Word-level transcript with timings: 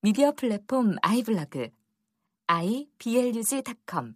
미디어 0.00 0.32
플랫폼 0.32 0.96
아이블로그 1.02 1.70
iblog.com 2.46 4.14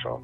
Andersson. 0.00 0.22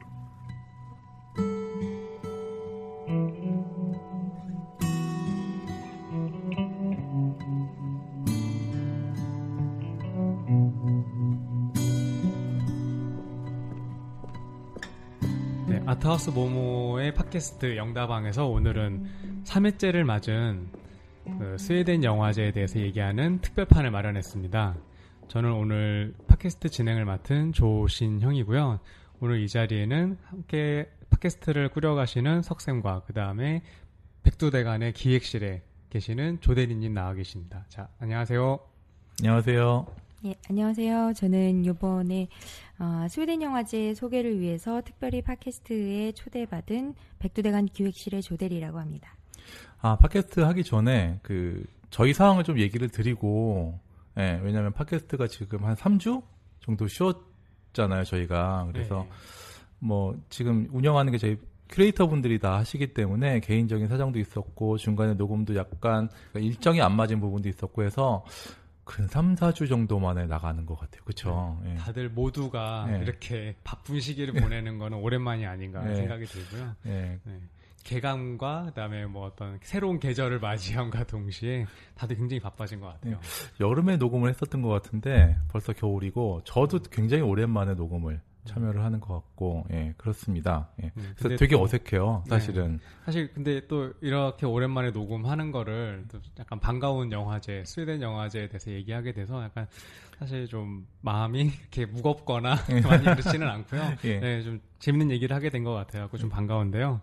네, 15.68 15.82
아트하우스 15.84 16.30
모모의 16.30 17.12
팟캐스트 17.14 17.76
영다방에서 17.76 18.46
오늘은 18.46 19.04
3회째를 19.44 20.04
맞은 20.04 20.70
그 21.38 21.56
스웨덴 21.58 22.04
영화제에 22.04 22.52
대해서 22.52 22.78
얘기하는 22.78 23.40
특별판을 23.40 23.90
마련했습니다. 23.90 24.76
저는 25.28 25.52
오늘 25.52 26.14
팟캐스트 26.28 26.68
진행을 26.68 27.04
맡은 27.04 27.52
조신형이고요. 27.52 28.78
오늘 29.18 29.40
이 29.40 29.48
자리에는 29.48 30.18
함께 30.24 30.90
팟캐스트를 31.08 31.70
꾸려가시는 31.70 32.42
석쌤과 32.42 33.04
그 33.06 33.14
다음에 33.14 33.62
백두대간의 34.24 34.92
기획실에 34.92 35.62
계시는 35.88 36.42
조대리님 36.42 36.92
나와 36.92 37.14
계십니다. 37.14 37.64
자, 37.70 37.88
안녕하세요. 37.98 38.58
안녕하세요. 39.20 39.86
예, 40.26 40.34
안녕하세요. 40.50 41.14
저는 41.14 41.64
이번에 41.64 42.28
어, 42.78 43.06
스웨덴 43.08 43.40
영화제 43.40 43.94
소개를 43.94 44.38
위해서 44.38 44.82
특별히 44.84 45.22
팟캐스트에 45.22 46.12
초대받은 46.12 46.94
백두대간 47.18 47.66
기획실의 47.66 48.20
조대리라고 48.20 48.78
합니다. 48.78 49.16
아, 49.80 49.96
팟캐스트 49.96 50.40
하기 50.40 50.62
전에 50.62 51.20
그 51.22 51.64
저희 51.88 52.12
상황을 52.12 52.44
좀 52.44 52.58
얘기를 52.58 52.90
드리고 52.90 53.80
예, 54.18 54.38
왜냐면 54.42 54.74
팟캐스트가 54.74 55.28
지금 55.28 55.64
한 55.64 55.74
3주 55.74 56.22
정도 56.60 56.86
쉬었 56.86 57.35
잖아요, 57.76 58.02
저희가. 58.04 58.68
그래서 58.72 59.06
네. 59.08 59.16
뭐 59.78 60.16
지금 60.30 60.68
운영하는 60.72 61.12
게 61.12 61.18
저희 61.18 61.36
큐레이터 61.68 62.06
분들이 62.06 62.38
다 62.38 62.56
하시기 62.56 62.94
때문에 62.94 63.40
개인적인 63.40 63.88
사정도 63.88 64.18
있었고 64.18 64.78
중간에 64.78 65.14
녹음도 65.14 65.54
약간 65.56 66.08
일정이 66.34 66.80
안 66.80 66.96
맞은 66.96 67.20
부분도 67.20 67.48
있었고 67.48 67.82
해서 67.82 68.24
근 68.84 69.08
3, 69.08 69.34
4주 69.34 69.68
정도 69.68 69.98
만에 69.98 70.26
나가는 70.26 70.64
것 70.64 70.78
같아요. 70.78 71.02
그쵸? 71.04 71.60
예. 71.66 71.74
다들 71.74 72.08
모두가 72.08 72.86
네. 72.88 73.00
이렇게 73.02 73.56
바쁜 73.64 73.98
시기를 73.98 74.40
보내는 74.40 74.78
거는 74.78 74.98
오랜만이 74.98 75.44
아닌가 75.44 75.82
네. 75.82 75.96
생각이 75.96 76.24
들고요. 76.24 76.76
예. 76.86 77.18
네. 77.24 77.40
개감과 77.86 78.64
그다음에 78.66 79.06
뭐 79.06 79.24
어떤 79.26 79.58
새로운 79.62 79.98
계절을 80.00 80.40
맞이함과 80.40 81.04
동시에 81.04 81.66
다들 81.94 82.16
굉장히 82.16 82.40
바빠진 82.40 82.80
것 82.80 82.88
같아요. 82.88 83.18
여름에 83.60 83.96
녹음을 83.96 84.28
했었던 84.28 84.60
것 84.60 84.68
같은데 84.68 85.36
벌써 85.48 85.72
겨울이고 85.72 86.42
저도 86.44 86.80
굉장히 86.90 87.22
오랜만에 87.22 87.74
녹음을 87.74 88.20
참여를 88.44 88.84
하는 88.84 89.00
것 89.00 89.12
같고 89.14 89.64
예 89.72 89.92
그렇습니다. 89.96 90.68
예. 90.82 90.92
음, 90.96 91.14
그래서 91.16 91.36
되게 91.36 91.56
또- 91.56 91.62
어색해요 91.62 92.24
사실은. 92.28 92.78
사실 93.04 93.32
근데 93.32 93.66
또 93.66 93.92
이렇게 94.00 94.46
오랜만에 94.46 94.90
녹음하는 94.90 95.50
거를 95.50 96.04
또 96.10 96.20
약간 96.38 96.60
반가운 96.60 97.10
영화제, 97.10 97.64
스웨덴 97.66 98.02
영화제에 98.02 98.48
대해서 98.48 98.70
얘기하게 98.70 99.12
돼서 99.14 99.42
약간 99.42 99.66
사실 100.18 100.46
좀 100.46 100.86
마음이 101.02 101.40
이렇게 101.60 101.86
무겁거나 101.86 102.56
많이 102.84 103.04
그렇지는 103.04 103.48
않고요. 103.48 103.82
예. 104.04 104.20
네, 104.20 104.42
좀 104.42 104.60
재밌는 104.78 105.10
얘기를 105.10 105.34
하게 105.34 105.50
된 105.50 105.64
것 105.64 105.72
같아요. 105.74 106.08
좀 106.16 106.28
반가운데요. 106.30 107.00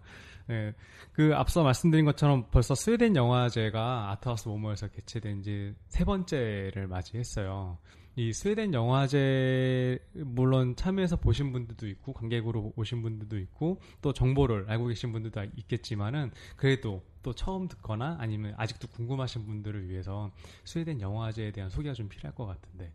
네, 0.47 0.73
그 1.13 1.31
앞서 1.35 1.63
말씀드린 1.63 2.05
것처럼 2.05 2.47
벌써 2.51 2.75
스웨덴 2.75 3.15
영화제가 3.15 4.11
아트하우스 4.11 4.47
모모에서 4.49 4.87
개최된 4.89 5.41
지 5.43 5.73
세 5.89 6.03
번째를 6.05 6.87
맞이했어요. 6.87 7.77
이 8.15 8.33
스웨덴 8.33 8.73
영화제 8.73 9.97
물론 10.13 10.75
참여해서 10.75 11.15
보신 11.17 11.51
분들도 11.51 11.87
있고 11.87 12.13
관객으로 12.13 12.73
오신 12.75 13.01
분들도 13.01 13.39
있고 13.39 13.79
또 14.01 14.11
정보를 14.13 14.65
알고 14.69 14.87
계신 14.87 15.11
분들도 15.11 15.43
있겠지만은 15.57 16.31
그래도 16.55 17.03
또 17.23 17.33
처음 17.33 17.67
듣거나 17.67 18.17
아니면 18.19 18.53
아직도 18.57 18.87
궁금하신 18.89 19.45
분들을 19.45 19.87
위해서 19.89 20.31
스웨덴 20.63 20.99
영화제에 21.01 21.51
대한 21.51 21.69
소개가 21.69 21.93
좀 21.93 22.09
필요할 22.09 22.35
것 22.35 22.45
같은데 22.45 22.91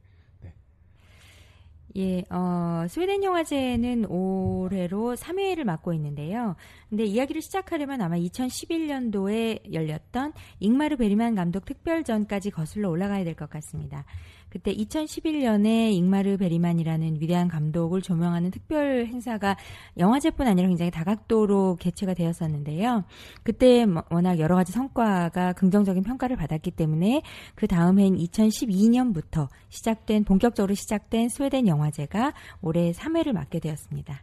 예, 1.97 2.23
어, 2.31 2.87
스웨덴 2.89 3.25
영화제는 3.25 4.07
올해로 4.11 5.17
3회를 5.17 5.65
맡고 5.65 5.93
있는데요. 5.95 6.55
근데 6.91 7.05
이야기를 7.05 7.41
시작하려면 7.43 8.03
아마 8.03 8.17
2011년도에 8.17 9.73
열렸던 9.73 10.33
잉마르 10.61 10.97
베리만 10.97 11.35
감독 11.35 11.65
특별전까지 11.65 12.51
거슬러 12.51 12.91
올라가야 12.91 13.25
될 13.25 13.35
것 13.35 13.49
같습니다. 13.51 14.05
그때 14.51 14.75
2011년에 14.75 15.93
잉마르 15.93 16.37
베리만이라는 16.39 17.21
위대한 17.21 17.49
감독을 17.49 18.03
조명하는 18.03 18.51
특별 18.51 19.07
행사가 19.07 19.57
영화제뿐 19.97 20.47
아니라 20.47 20.69
굉장히 20.69 20.91
다각도로 20.91 21.77
개최가 21.77 22.15
되었었는데요. 22.15 23.05
그때 23.43 23.87
뭐 23.87 24.05
워낙 24.11 24.39
여러 24.39 24.55
가지 24.55 24.73
성과가 24.73 25.53
긍정적인 25.55 26.03
평가를 26.03 26.37
받았기 26.37 26.71
때문에 26.73 27.23
그 27.55 27.67
다음 27.67 27.99
해인 27.99 28.17
2012년부터 28.17 29.49
시작된 29.69 30.25
본격적으로 30.25 30.75
시작된 30.75 31.29
스웨덴 31.29 31.67
영화제가 31.67 32.33
올해 32.61 32.93
3회를 32.93 33.33
맡게 33.33 33.61
되었습니다. 33.61 34.23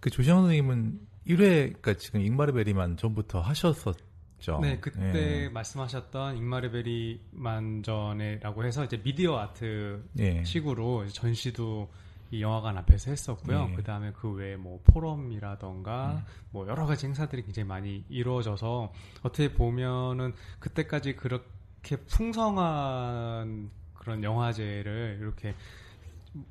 그 0.00 0.10
조시영 0.10 0.40
선생님은 0.40 1.00
1회 1.26 1.38
그러니까 1.38 1.94
지금 1.94 2.20
잉마르 2.20 2.52
베리만 2.52 2.96
전부터 2.96 3.40
하셨었 3.40 3.96
죠. 4.38 4.58
네, 4.60 4.78
그때 4.78 5.44
예. 5.44 5.48
말씀하셨던 5.48 6.36
잉마르 6.36 6.70
베리 6.70 7.20
만전이라고 7.32 8.64
해서 8.64 8.84
이제 8.84 9.00
미디어 9.02 9.38
아트 9.38 10.04
예. 10.18 10.44
식으로 10.44 11.08
전시도 11.08 11.88
이 12.30 12.42
영화관 12.42 12.76
앞에서 12.76 13.10
했었고요. 13.10 13.68
예. 13.70 13.74
그 13.74 13.82
다음에 13.82 14.12
그 14.12 14.30
외에 14.30 14.56
뭐 14.56 14.80
포럼이라던가 14.84 16.24
뭐 16.50 16.68
여러 16.68 16.86
가지 16.86 17.06
행사들이 17.06 17.42
굉장히 17.42 17.66
많이 17.66 18.04
이루어져서 18.08 18.92
어떻게 19.22 19.52
보면은 19.52 20.34
그때까지 20.58 21.16
그렇게 21.16 21.96
풍성한 22.06 23.70
그런 23.94 24.22
영화제를 24.22 25.18
이렇게 25.20 25.54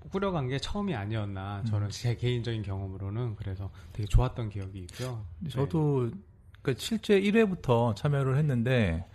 꾸려간 0.09 0.47
게 0.47 0.57
처음이 0.57 0.95
아니었나 0.95 1.63
저는 1.65 1.89
제 1.89 2.15
개인적인 2.15 2.63
경험으로는 2.63 3.35
그래서 3.35 3.69
되게 3.93 4.07
좋았던 4.07 4.49
기억이 4.49 4.79
있고요. 4.79 5.23
네. 5.39 5.49
저도 5.49 6.11
그러니까 6.67 6.83
실제 6.83 7.21
1회부터 7.21 7.95
참여를 7.95 8.37
했는데 8.37 9.05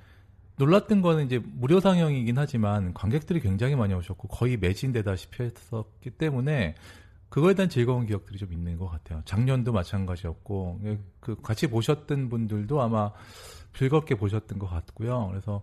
놀랐던 0.57 1.03
거는 1.03 1.27
이제 1.27 1.39
무료 1.45 1.81
상영이긴 1.81 2.39
하지만 2.39 2.95
관객들이 2.95 3.41
굉장히 3.41 3.77
많이 3.77 3.93
오셨고 3.93 4.29
거의 4.29 4.57
매진되다시피 4.57 5.43
했었기 5.43 6.11
때문에 6.11 6.75
그거에 7.29 7.55
대한 7.55 7.69
즐거운 7.69 8.07
기억들이 8.07 8.39
좀 8.39 8.53
있는 8.53 8.79
것 8.79 8.89
같아요. 8.89 9.21
작년도 9.27 9.73
마찬가지였고 9.73 10.81
그 11.21 11.37
같이 11.43 11.67
보셨던 11.67 12.31
분들도 12.31 12.81
아마 12.81 13.11
즐겁게 13.75 14.15
보셨던 14.15 14.59
것 14.59 14.67
같고요. 14.69 15.29
그래서 15.31 15.63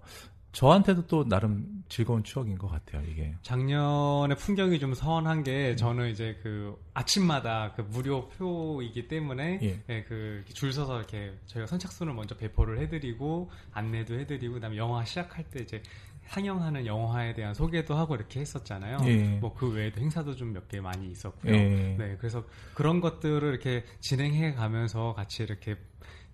저한테도 0.52 1.06
또 1.08 1.28
나름 1.28 1.84
즐거운 1.90 2.24
추억인 2.24 2.58
것 2.58 2.68
같아요. 2.68 3.04
이게 3.08 3.36
작년에 3.44 4.34
풍경이 4.36 4.80
좀 4.80 4.94
서운한 4.94 5.44
게 5.44 5.76
저는 5.76 6.10
이제 6.10 6.40
그 6.42 6.76
아침마다 6.94 7.74
그 7.76 7.82
무료 7.82 8.28
표이기 8.30 9.08
때문에 9.08 9.60
예. 9.62 9.80
예, 9.90 10.04
그줄 10.04 10.74
서서 10.74 10.98
이렇게 10.98 11.34
저희가 11.46 11.68
선착순을 11.68 12.14
먼저 12.14 12.36
배포를 12.36 12.80
해드리고 12.80 13.52
안내도 13.74 14.20
해드리고 14.20 14.56
그 14.56 14.60
다음에 14.60 14.78
영화 14.78 15.06
시작할 15.06 15.44
때 15.52 15.60
이제 15.62 15.82
상영하는 16.26 16.86
영화에 16.86 17.34
대한 17.34 17.54
소개도 17.56 17.96
하고 17.96 18.16
이렇게 18.16 18.40
했었잖아요. 18.40 18.98
예. 19.06 19.24
뭐그 19.40 19.72
외에도 19.74 20.00
행사도 20.02 20.36
좀 20.36 20.54
몇 20.54 20.68
개 20.68 20.80
많이 20.80 21.10
있었고요. 21.12 21.54
예. 21.54 21.96
네, 21.98 22.16
그래서 22.20 22.44
그런 22.76 23.02
것들을 23.02 23.48
이렇게 23.50 23.84
진행해 24.00 24.54
가면서 24.54 25.14
같이 25.14 25.42
이렇게 25.44 25.76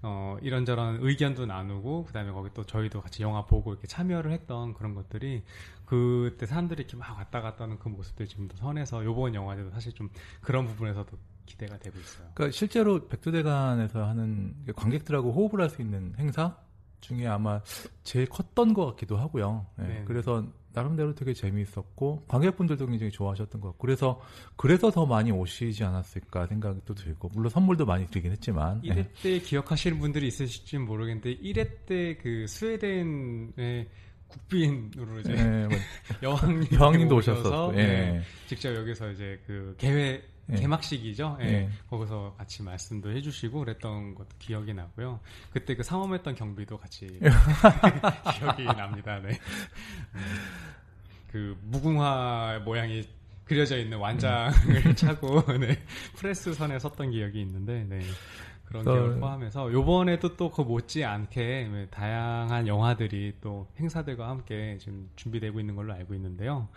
어, 0.01 0.37
이런저런 0.41 0.99
의견도 1.01 1.45
나누고, 1.45 2.05
그 2.05 2.13
다음에 2.13 2.31
거기 2.31 2.49
또 2.53 2.63
저희도 2.63 3.01
같이 3.01 3.23
영화 3.23 3.45
보고 3.45 3.71
이렇게 3.73 3.87
참여를 3.87 4.31
했던 4.31 4.73
그런 4.73 4.93
것들이 4.93 5.43
그때 5.85 6.45
사람들이 6.45 6.81
이렇게 6.81 6.97
막 6.97 7.17
왔다 7.17 7.41
갔다 7.41 7.63
하는 7.63 7.79
그 7.79 7.89
모습들이 7.89 8.27
지금도 8.27 8.57
선해서 8.57 9.03
요번 9.05 9.33
영화제도 9.35 9.69
사실 9.71 9.93
좀 9.93 10.09
그런 10.41 10.65
부분에서도 10.67 11.17
기대가 11.45 11.77
되고 11.77 11.99
있어요. 11.99 12.27
그러니까 12.33 12.55
실제로 12.55 13.07
백두대간에서 13.07 14.05
하는 14.05 14.55
관객들하고 14.75 15.31
호흡을 15.31 15.61
할 15.61 15.69
수 15.69 15.81
있는 15.81 16.13
행사 16.17 16.57
중에 17.01 17.27
아마 17.27 17.61
제일 18.03 18.27
컸던 18.27 18.73
것 18.73 18.85
같기도 18.87 19.17
하고요. 19.17 19.65
예, 19.79 19.83
네. 19.83 20.03
그래서 20.07 20.43
나름대로 20.75 21.15
되게 21.15 21.33
재미있었고 21.33 22.25
관객분들도 22.27 22.85
굉장히 22.85 23.11
좋아하셨던 23.11 23.61
것 23.61 23.69
같고 23.69 23.81
그래서 23.81 24.21
그래서 24.55 24.91
더 24.91 25.05
많이 25.05 25.31
오시지 25.31 25.83
않았을까 25.83 26.47
생각도 26.47 26.93
들고 26.93 27.29
물론 27.33 27.49
선물도 27.49 27.85
많이 27.85 28.05
드리긴 28.07 28.31
했지만 28.31 28.81
1회 28.81 28.97
예. 28.97 29.09
때 29.21 29.39
기억하시는 29.39 29.99
분들이 29.99 30.27
있으실지 30.27 30.77
모르겠는데 30.79 31.37
1회 31.37 31.85
때 31.85 32.15
그 32.25 32.47
스웨덴의 32.47 33.87
국빈으로 34.27 35.19
이제 35.19 35.33
예, 35.37 35.67
뭐 35.67 35.77
여왕님 36.23 36.67
여왕님도 36.73 37.15
오셔서, 37.17 37.39
오셨었고 37.41 37.71
네, 37.73 37.81
예. 37.81 38.21
직접 38.47 38.75
여기서 38.75 39.11
이제 39.11 39.39
그 39.45 39.75
개회 39.77 40.21
예. 40.51 40.55
개막식이죠. 40.55 41.37
예. 41.41 41.45
예. 41.45 41.69
거기서 41.89 42.35
같이 42.37 42.63
말씀도 42.63 43.11
해주시고 43.11 43.59
그랬던 43.59 44.15
것도 44.15 44.29
기억이 44.39 44.73
나고요. 44.73 45.19
그때 45.51 45.75
그 45.75 45.83
상엄했던 45.83 46.35
경비도 46.35 46.77
같이 46.77 47.07
기억이 48.39 48.63
납니다. 48.65 49.19
네. 49.19 49.39
음, 50.15 50.21
그 51.31 51.57
무궁화 51.63 52.61
모양이 52.63 53.07
그려져 53.45 53.77
있는 53.77 53.97
완장을 53.99 54.95
차고 54.95 55.41
네. 55.59 55.83
프레스 56.15 56.53
선에 56.53 56.79
섰던 56.79 57.11
기억이 57.11 57.41
있는데 57.41 57.83
네. 57.87 58.01
그런 58.65 58.87
어, 58.87 58.91
기억을 58.91 59.19
포함해서 59.19 59.71
요번에도 59.71 60.35
또 60.35 60.49
그 60.49 60.61
못지않게 60.61 61.69
네, 61.71 61.87
다양한 61.91 62.67
영화들이 62.67 63.35
또 63.41 63.67
행사들과 63.79 64.29
함께 64.29 64.77
지금 64.79 65.09
준비되고 65.15 65.59
있는 65.59 65.75
걸로 65.75 65.93
알고 65.93 66.13
있는데요. 66.15 66.67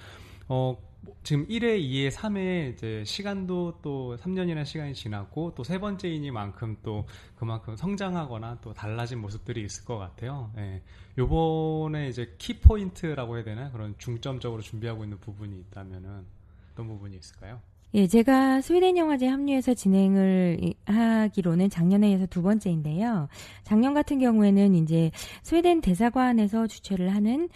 어, 0.49 0.77
뭐 1.01 1.15
지금 1.23 1.47
1회, 1.47 1.81
2회, 1.81 2.11
3회 2.11 2.73
이제 2.75 3.05
시간도 3.05 3.79
또 3.83 4.17
3년이나 4.17 4.65
시간이 4.65 4.95
지났고 4.95 5.55
또 5.55 5.63
세 5.63 5.79
번째이니만큼 5.79 6.79
또 6.83 7.07
그만큼 7.37 7.77
성장하거나 7.77 8.59
또 8.63 8.73
달라진 8.73 9.21
모습들이 9.21 9.63
있을 9.63 9.85
것 9.85 9.97
같아요. 9.99 10.51
예. 10.59 10.83
요번에 11.17 12.09
이제 12.09 12.35
키포인트라고 12.39 13.37
해야 13.37 13.45
되나? 13.45 13.71
그런 13.71 13.95
중점적으로 13.99 14.61
준비하고 14.63 15.05
있는 15.05 15.19
부분이 15.21 15.59
있다면은 15.61 16.25
어떤 16.73 16.89
부분이 16.89 17.17
있을까요? 17.17 17.61
예, 17.95 18.07
제가 18.07 18.61
스웨덴 18.61 18.99
영화제 18.99 19.27
합류해서 19.29 19.73
진행을 19.75 20.59
이- 20.61 20.75
하기로는 20.85 21.71
작년에 21.71 22.11
이어서 22.11 22.27
두 22.27 22.43
번째인데요. 22.43 23.29
작년 23.63 23.95
같은 23.95 24.19
경우에는 24.19 24.75
이제 24.75 25.11
스웨덴 25.43 25.81
대사관에서 25.81 26.67
주최를 26.67 27.15
하는 27.15 27.49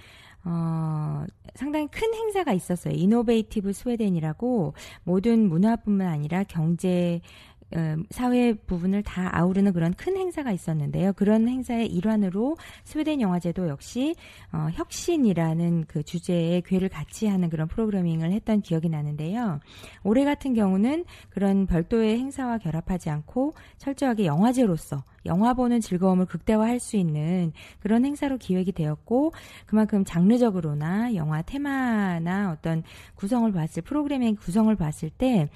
어, 0.45 1.25
상당히 1.55 1.87
큰 1.89 2.13
행사가 2.15 2.53
있었어요. 2.53 2.95
이노베이티브 2.95 3.73
스웨덴이라고 3.73 4.75
모든 5.05 5.49
문화뿐만 5.49 6.09
아니라 6.09 6.45
경제 6.45 7.21
어, 7.75 7.97
사회 8.11 8.53
부분을 8.53 9.03
다 9.03 9.31
아우르는 9.33 9.73
그런 9.73 9.95
큰 9.95 10.17
행사가 10.17 10.53
있었는데요. 10.53 11.13
그런 11.15 11.49
행사의 11.49 11.87
일환으로 11.87 12.57
스웨덴 12.85 13.21
영화제도 13.21 13.69
역시 13.69 14.15
어, 14.53 14.69
혁신이라는 14.73 15.85
그 15.89 16.03
주제에 16.03 16.61
괴를 16.67 16.89
같이 16.89 17.27
하는 17.27 17.49
그런 17.49 17.69
프로그래밍을 17.69 18.33
했던 18.33 18.61
기억이 18.61 18.89
나는데요. 18.89 19.61
올해 20.05 20.25
같은 20.25 20.55
경우는 20.55 21.05
그런 21.31 21.67
별도의 21.67 22.19
행사와 22.19 22.59
결합하지 22.59 23.11
않고 23.11 23.55
철저하게 23.79 24.27
영화제로서 24.27 25.03
영화 25.27 25.55
보는 25.55 25.81
즐거움을 25.81 26.27
극대화할 26.27 26.81
수 26.81 26.97
있는 26.97 27.53
그런 27.81 28.05
행사로 28.05 28.39
기획이 28.39 28.73
되었고 28.73 29.33
그만큼 29.67 30.05
장르적으로나 30.05 31.15
영화 31.15 31.43
테마나 31.43 32.53
어떤 32.53 32.83
구성을 33.15 33.51
봤을 33.53 33.83
프로그래밍 33.83 34.37
구성을 34.37 34.75
봤을 34.77 35.11
때 35.11 35.49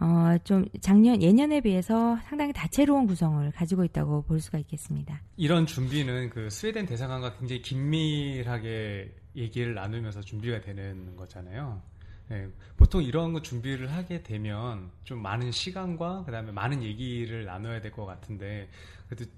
어, 0.00 0.36
좀 0.44 0.64
작년 0.80 1.20
예년에 1.22 1.60
비해서 1.60 2.18
상당히 2.24 2.52
다채로운 2.52 3.06
구성을 3.06 3.50
가지고 3.52 3.84
있다고 3.84 4.22
볼 4.22 4.40
수가 4.40 4.58
있겠습니다. 4.58 5.20
이런 5.36 5.66
준비는 5.66 6.30
그 6.30 6.48
스웨덴 6.50 6.86
대사관과 6.86 7.36
굉장히 7.36 7.62
긴밀하게 7.62 9.14
얘기를 9.36 9.74
나누면서 9.74 10.22
준비가 10.22 10.60
되는 10.60 11.14
거잖아요. 11.16 11.82
네, 12.30 12.48
보통 12.76 13.02
이런 13.02 13.32
거 13.32 13.42
준비를 13.42 13.92
하게 13.92 14.22
되면 14.22 14.90
좀 15.04 15.20
많은 15.20 15.50
시간과 15.52 16.24
그다음에 16.24 16.52
많은 16.52 16.82
얘기를 16.82 17.44
나눠야 17.44 17.80
될 17.80 17.90
것 17.92 18.06
같은데 18.06 18.70
그래도 19.08 19.28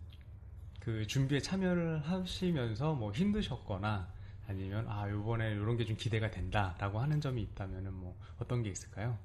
그 0.80 1.06
준비에 1.06 1.40
참여를 1.40 2.00
하시면서 2.02 2.94
뭐 2.94 3.12
힘드셨거나 3.12 4.12
아니면 4.48 4.86
아 4.88 5.08
요번에 5.10 5.52
이런 5.52 5.76
게 5.78 5.84
좀 5.86 5.96
기대가 5.96 6.30
된다라고 6.30 7.00
하는 7.00 7.20
점이 7.20 7.42
있다면은 7.42 7.94
뭐 7.94 8.18
어떤 8.38 8.62
게 8.62 8.70
있을까요? 8.70 9.18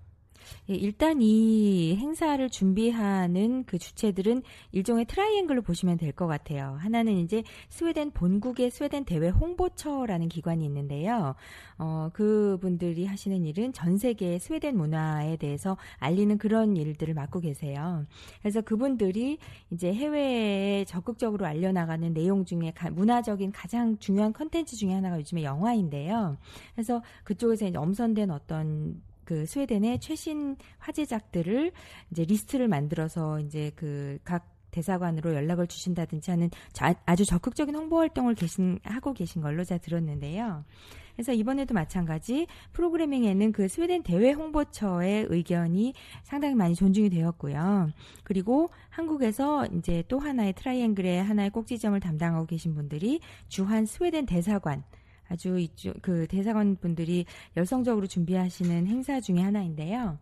예, 0.70 0.74
일단 0.76 1.22
이 1.22 1.96
행사를 1.98 2.50
준비하는 2.50 3.64
그 3.66 3.78
주체들은 3.78 4.44
일종의 4.72 5.06
트라이앵글로 5.06 5.62
보시면 5.62 5.98
될 5.98 6.12
것 6.18 6.26
같아요. 6.28 6.76
하나는 6.80 7.18
이제 7.18 7.44
스웨덴 7.70 8.12
본국의 8.12 8.72
스웨덴 8.72 9.06
대외 9.06 9.30
홍보처라는 9.30 10.30
기관이 10.30 10.66
있는데요. 10.66 11.36
어, 11.78 12.10
그분들이 12.14 13.06
하시는 13.06 13.46
일은 13.46 13.72
전 13.74 13.98
세계 13.98 14.40
스웨덴 14.40 14.76
문화에 14.78 15.38
대해서 15.38 15.78
알리는 16.00 16.38
그런 16.40 16.76
일들을 16.76 17.14
맡고 17.14 17.40
계세요. 17.42 18.06
그래서 18.42 18.62
그분들이 18.62 19.38
이제 19.72 19.94
해외에 19.94 20.86
적극적으로 20.86 21.46
알려나가는 21.46 22.14
내용 22.14 22.46
중에 22.46 22.72
가- 22.76 22.90
문화적인 22.90 23.52
가장 23.52 23.98
중요한 24.00 24.34
컨텐츠 24.34 24.76
중에 24.76 24.94
하나가 24.94 25.18
요즘에 25.20 25.44
영화인데요. 25.44 26.38
그래서 26.74 27.04
그쪽에서 27.24 27.68
이제 27.68 27.78
엄선된 27.78 28.32
어떤 28.32 29.02
그 29.28 29.46
스웨덴의 29.46 30.00
최신 30.00 30.56
화제작들을 30.80 31.74
이제 32.12 32.24
리스트를 32.24 32.70
만들어서 32.70 33.42
이제 33.42 33.72
그 33.76 34.16
각 34.16 34.56
대사관으로 34.72 35.34
연락을 35.34 35.68
주신다든지 35.68 36.32
하는 36.32 36.50
자- 36.72 36.96
아주 37.06 37.26
적극적인 37.26 37.76
홍보 37.76 37.98
활동을 38.00 38.36
계신 38.36 38.80
하고 38.84 39.12
계신 39.14 39.42
걸로 39.42 39.66
제가 39.66 39.80
들었는데요. 39.82 40.64
그래서 41.16 41.34
이번에도 41.34 41.74
마찬가지 41.74 42.48
프로그래밍에는 42.72 43.52
그 43.52 43.68
스웨덴 43.68 44.02
대외 44.04 44.32
홍보처의 44.32 45.26
의견이 45.30 45.94
상당히 46.24 46.56
많이 46.56 46.74
존중이 46.76 47.10
되었고요. 47.10 47.90
그리고 48.24 48.70
한국에서 48.90 49.66
이제 49.76 50.04
또 50.08 50.20
하나의 50.20 50.54
트라이앵글의 50.54 51.22
하나의 51.24 51.50
꼭지점을 51.50 52.00
담당하고 52.00 52.46
계신 52.46 52.76
분들이 52.76 53.20
주한 53.50 53.86
스웨덴 53.88 54.26
대사관 54.26 54.84
아주 55.30 55.60
이쪽 55.60 56.02
그 56.02 56.28
대사관 56.28 56.76
분들이 56.76 57.26
열성적으로 57.56 58.08
준비하시는 58.08 58.88
행사 58.88 59.20
중에 59.20 59.40
하나인데요. 59.40 60.18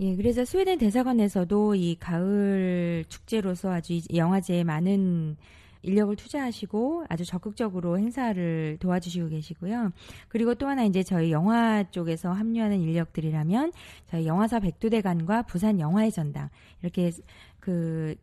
예, 0.00 0.16
그래서 0.16 0.44
스웨덴 0.44 0.78
대사관에서도 0.78 1.76
이 1.76 1.96
가을 2.00 3.04
축제로서 3.08 3.72
아주 3.72 3.92
이 3.92 4.02
영화제에 4.14 4.64
많은 4.64 5.36
인력을 5.84 6.16
투자하시고 6.16 7.04
아주 7.08 7.24
적극적으로 7.24 7.98
행사를 7.98 8.76
도와주시고 8.80 9.28
계시고요. 9.28 9.92
그리고 10.28 10.54
또 10.54 10.66
하나 10.66 10.84
이제 10.84 11.02
저희 11.02 11.30
영화 11.30 11.84
쪽에서 11.90 12.32
합류하는 12.32 12.80
인력들이라면 12.80 13.72
저희 14.10 14.26
영화사 14.26 14.60
백두대간과 14.60 15.42
부산 15.42 15.78
영화의 15.78 16.10
전당 16.10 16.48
이렇게 16.82 17.12
그 17.60 18.14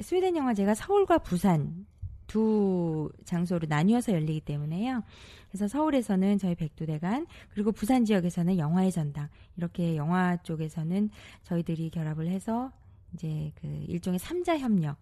스웨덴 0.00 0.36
영화제가 0.36 0.74
서울과 0.74 1.18
부산 1.18 1.86
두 2.26 3.10
장소로 3.24 3.66
나뉘어서 3.68 4.12
열리기 4.12 4.40
때문에요. 4.40 5.02
그래서 5.48 5.68
서울에서는 5.68 6.38
저희 6.38 6.54
백두대간 6.54 7.26
그리고 7.50 7.72
부산 7.72 8.04
지역에서는 8.04 8.58
영화의 8.58 8.90
전당 8.92 9.28
이렇게 9.56 9.96
영화 9.96 10.36
쪽에서는 10.38 11.10
저희들이 11.42 11.90
결합을 11.90 12.28
해서 12.28 12.72
이제 13.14 13.52
그 13.60 13.66
일종의 13.88 14.18
삼자 14.18 14.58
협력 14.58 14.96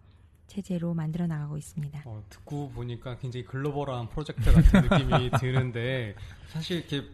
체제로 0.47 0.93
만들어 0.93 1.25
나가고 1.25 1.57
있습니다. 1.57 2.03
어, 2.05 2.23
듣고 2.29 2.69
보니까 2.69 3.17
굉장히 3.17 3.45
글로벌한 3.45 4.09
프로젝트 4.09 4.51
같은 4.51 4.81
느낌이 4.81 5.31
드는데 5.39 6.15
사실 6.49 6.77
이렇게 6.79 7.07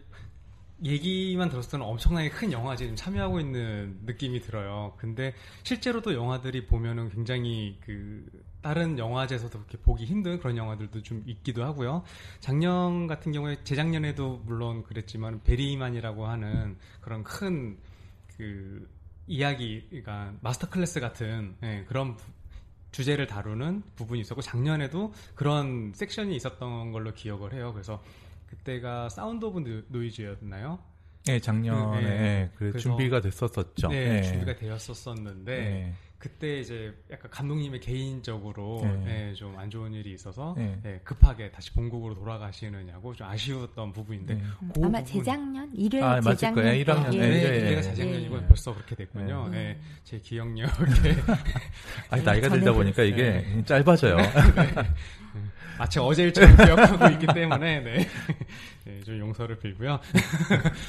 얘기만 0.84 1.50
들었을 1.50 1.70
때는 1.72 1.84
엄청나게 1.84 2.30
큰 2.30 2.52
영화제에 2.52 2.88
좀 2.88 2.96
참여하고 2.96 3.40
있는 3.40 3.98
느낌이 4.04 4.40
들어요. 4.40 4.94
근데 4.96 5.34
실제로도 5.62 6.14
영화들이 6.14 6.66
보면은 6.66 7.10
굉장히 7.10 7.78
그 7.84 8.24
다른 8.62 8.98
영화제에서도 8.98 9.58
그렇게 9.58 9.78
보기 9.78 10.04
힘든 10.04 10.38
그런 10.38 10.56
영화들도 10.56 11.02
좀 11.02 11.22
있기도 11.26 11.64
하고요. 11.64 12.02
작년 12.40 13.06
같은 13.06 13.32
경우에 13.32 13.58
재작년에도 13.64 14.42
물론 14.44 14.82
그랬지만 14.82 15.42
베리만이라고 15.42 16.26
하는 16.26 16.76
그런 17.00 17.22
큰 17.24 18.18
그 18.18 18.88
이야기, 19.26 19.86
그러니까 19.88 20.32
master 20.40 20.68
class 20.68 21.00
같은 21.00 21.54
예, 21.62 21.84
그런 21.88 22.16
부- 22.16 22.30
주제를 22.90 23.26
다루는 23.28 23.82
부분이 23.96 24.20
있었고 24.22 24.40
작년에도 24.42 25.12
그런 25.34 25.92
섹션이 25.94 26.34
있었던 26.36 26.90
걸로 26.90 27.12
기억을 27.14 27.52
해요. 27.54 27.72
그래서 27.72 28.02
그때가 28.50 29.08
Sound 29.08 29.44
of 29.44 29.60
No- 29.60 29.82
Noise였나요? 29.88 30.78
네, 31.26 31.38
작년에 31.38 32.00
네, 32.00 32.08
예, 32.10 32.50
그 32.54 32.70
그래서- 32.70 32.78
준비가 32.78 33.20
됐었었죠. 33.20 33.88
네, 33.88 34.18
예. 34.18 34.22
준비가 34.22 34.56
되었었었는데 34.56 35.56
네. 35.58 35.94
그때 36.20 36.60
이제 36.60 36.92
약간 37.10 37.30
감독님의 37.30 37.80
개인적으로 37.80 38.82
네. 39.06 39.32
좀안 39.32 39.70
좋은 39.70 39.94
일이 39.94 40.12
있어서 40.12 40.54
네. 40.54 40.78
예, 40.84 41.00
급하게 41.02 41.50
다시 41.50 41.72
본국으로 41.72 42.14
돌아가시느냐고 42.14 43.14
좀 43.14 43.26
아쉬웠던 43.26 43.94
부분인데 43.94 44.34
네. 44.34 44.40
그 44.42 44.80
아마 44.84 44.98
부분- 44.98 45.04
재작년 45.06 45.72
1회 45.72 46.02
아, 46.02 46.16
맞을 46.16 46.32
재작년 46.36 46.54
거예요. 46.64 46.84
1학년. 46.84 47.14
예. 47.14 47.18
네, 47.20 47.28
네, 47.28 47.66
예, 47.72 47.76
예. 47.78 47.82
재작년이고 47.82 48.36
예. 48.36 48.46
벌써 48.46 48.74
그렇게 48.74 48.94
됐군요. 48.96 49.48
네. 49.48 49.58
예, 49.58 49.78
제 50.04 50.18
기억력에 50.20 50.68
아니, 52.10 52.22
나이가 52.22 52.50
들다 52.50 52.70
보니까 52.74 53.02
이게 53.02 53.42
짧아져요. 53.64 54.18
마치 55.78 55.98
어제 56.00 56.24
일처럼 56.24 56.54
기억하고 56.54 57.06
있기 57.14 57.26
때문에 57.28 57.80
네. 57.80 58.06
네, 58.84 59.00
좀 59.00 59.18
용서를 59.18 59.58
빌고요. 59.58 59.98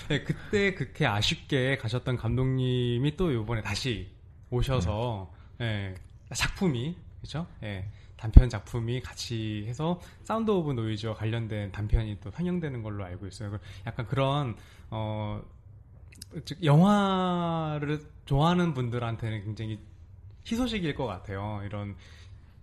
네, 0.10 0.24
그때 0.24 0.74
그렇게 0.74 1.06
아쉽게 1.06 1.78
가셨던 1.78 2.18
감독님이 2.18 3.16
또 3.16 3.32
이번에 3.32 3.62
다시 3.62 4.10
오셔서 4.52 5.32
예, 5.62 5.96
작품이 6.34 6.96
그렇죠? 7.22 7.48
예, 7.64 7.88
단편 8.18 8.50
작품이 8.50 9.02
같이 9.02 9.66
해서 9.68 10.00
Sound 10.24 10.52
of 10.52 10.74
Noise와 10.74 11.16
관련된 11.16 11.72
단편이 11.72 12.20
또 12.22 12.30
상영되는 12.30 12.84
걸로 12.84 13.04
알고 13.06 13.26
있어요. 13.28 13.58
약간 13.88 14.06
그런 14.06 14.56
어 14.92 15.42
즉 16.46 16.64
영화를 16.64 18.02
좋아하는 18.26 18.74
분들한테는 18.74 19.44
굉장히 19.44 19.80
희소식일 20.48 20.96
것 20.96 21.06
같아요. 21.06 21.62
이런 21.66 21.96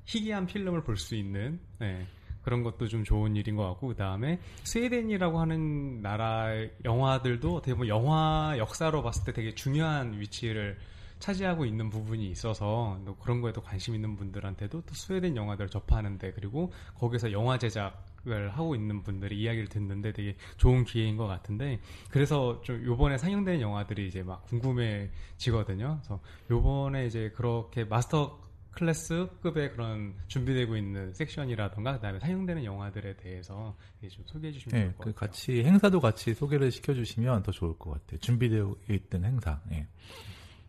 희귀한 0.06 0.46
필름을 0.46 0.82
볼 0.84 0.96
수 0.96 1.14
있는 1.14 1.60
네, 1.78 2.06
그런 2.42 2.62
것도 2.62 2.88
좀 2.88 3.04
좋은 3.04 3.36
일인 3.36 3.56
것 3.56 3.68
같고 3.68 3.88
그 3.88 3.94
다음에 3.94 4.40
스웨덴이라고 4.64 5.38
하는 5.38 6.00
나라 6.00 6.48
영화들도 6.84 7.56
어떻게 7.56 7.74
보면 7.74 7.88
영화 7.88 8.54
역사로 8.56 9.02
봤을 9.02 9.24
때 9.24 9.32
되게 9.32 9.54
중요한 9.54 10.18
위치를 10.18 10.78
차지하고 11.18 11.64
있는 11.64 11.90
부분이 11.90 12.28
있어서 12.30 13.00
또 13.04 13.16
그런 13.16 13.40
거에도 13.40 13.60
관심 13.60 13.94
있는 13.94 14.16
분들한테도 14.16 14.82
또 14.82 14.94
스웨덴 14.94 15.36
영화들을 15.36 15.70
접하는데 15.70 16.32
그리고 16.32 16.72
거기서 16.94 17.32
영화 17.32 17.58
제작을 17.58 18.50
하고 18.50 18.74
있는 18.74 19.02
분들의 19.02 19.38
이야기를 19.38 19.68
듣는데 19.68 20.12
되게 20.12 20.36
좋은 20.56 20.84
기회인 20.84 21.16
것 21.16 21.26
같은데 21.26 21.80
그래서 22.10 22.60
좀 22.62 22.84
요번에 22.84 23.18
상영되는 23.18 23.60
영화들이 23.60 24.06
이제 24.06 24.22
막 24.22 24.44
궁금해지거든요. 24.46 25.98
그래서 26.00 26.20
요번에 26.50 27.06
이제 27.06 27.30
그렇게 27.34 27.84
마스터 27.84 28.40
클래스급의 28.78 29.72
그런 29.72 30.14
준비되고 30.28 30.76
있는 30.76 31.12
섹션이라던가 31.12 31.94
그다음에 31.94 32.20
상영되는 32.20 32.64
영화들에 32.64 33.16
대해서 33.16 33.76
좀 34.08 34.24
소개해 34.26 34.52
주시면 34.52 34.78
예, 34.78 34.84
좋을 34.84 34.92
것그 34.92 35.12
같아요. 35.12 35.14
같이 35.14 35.64
행사도 35.64 36.00
같이 36.00 36.34
소개를 36.34 36.70
시켜 36.70 36.94
주시면 36.94 37.42
더 37.42 37.50
좋을 37.50 37.76
것 37.76 37.90
같아요. 37.90 38.20
준비되어 38.20 38.76
있던 38.88 39.24
행사. 39.24 39.60
예. 39.72 39.86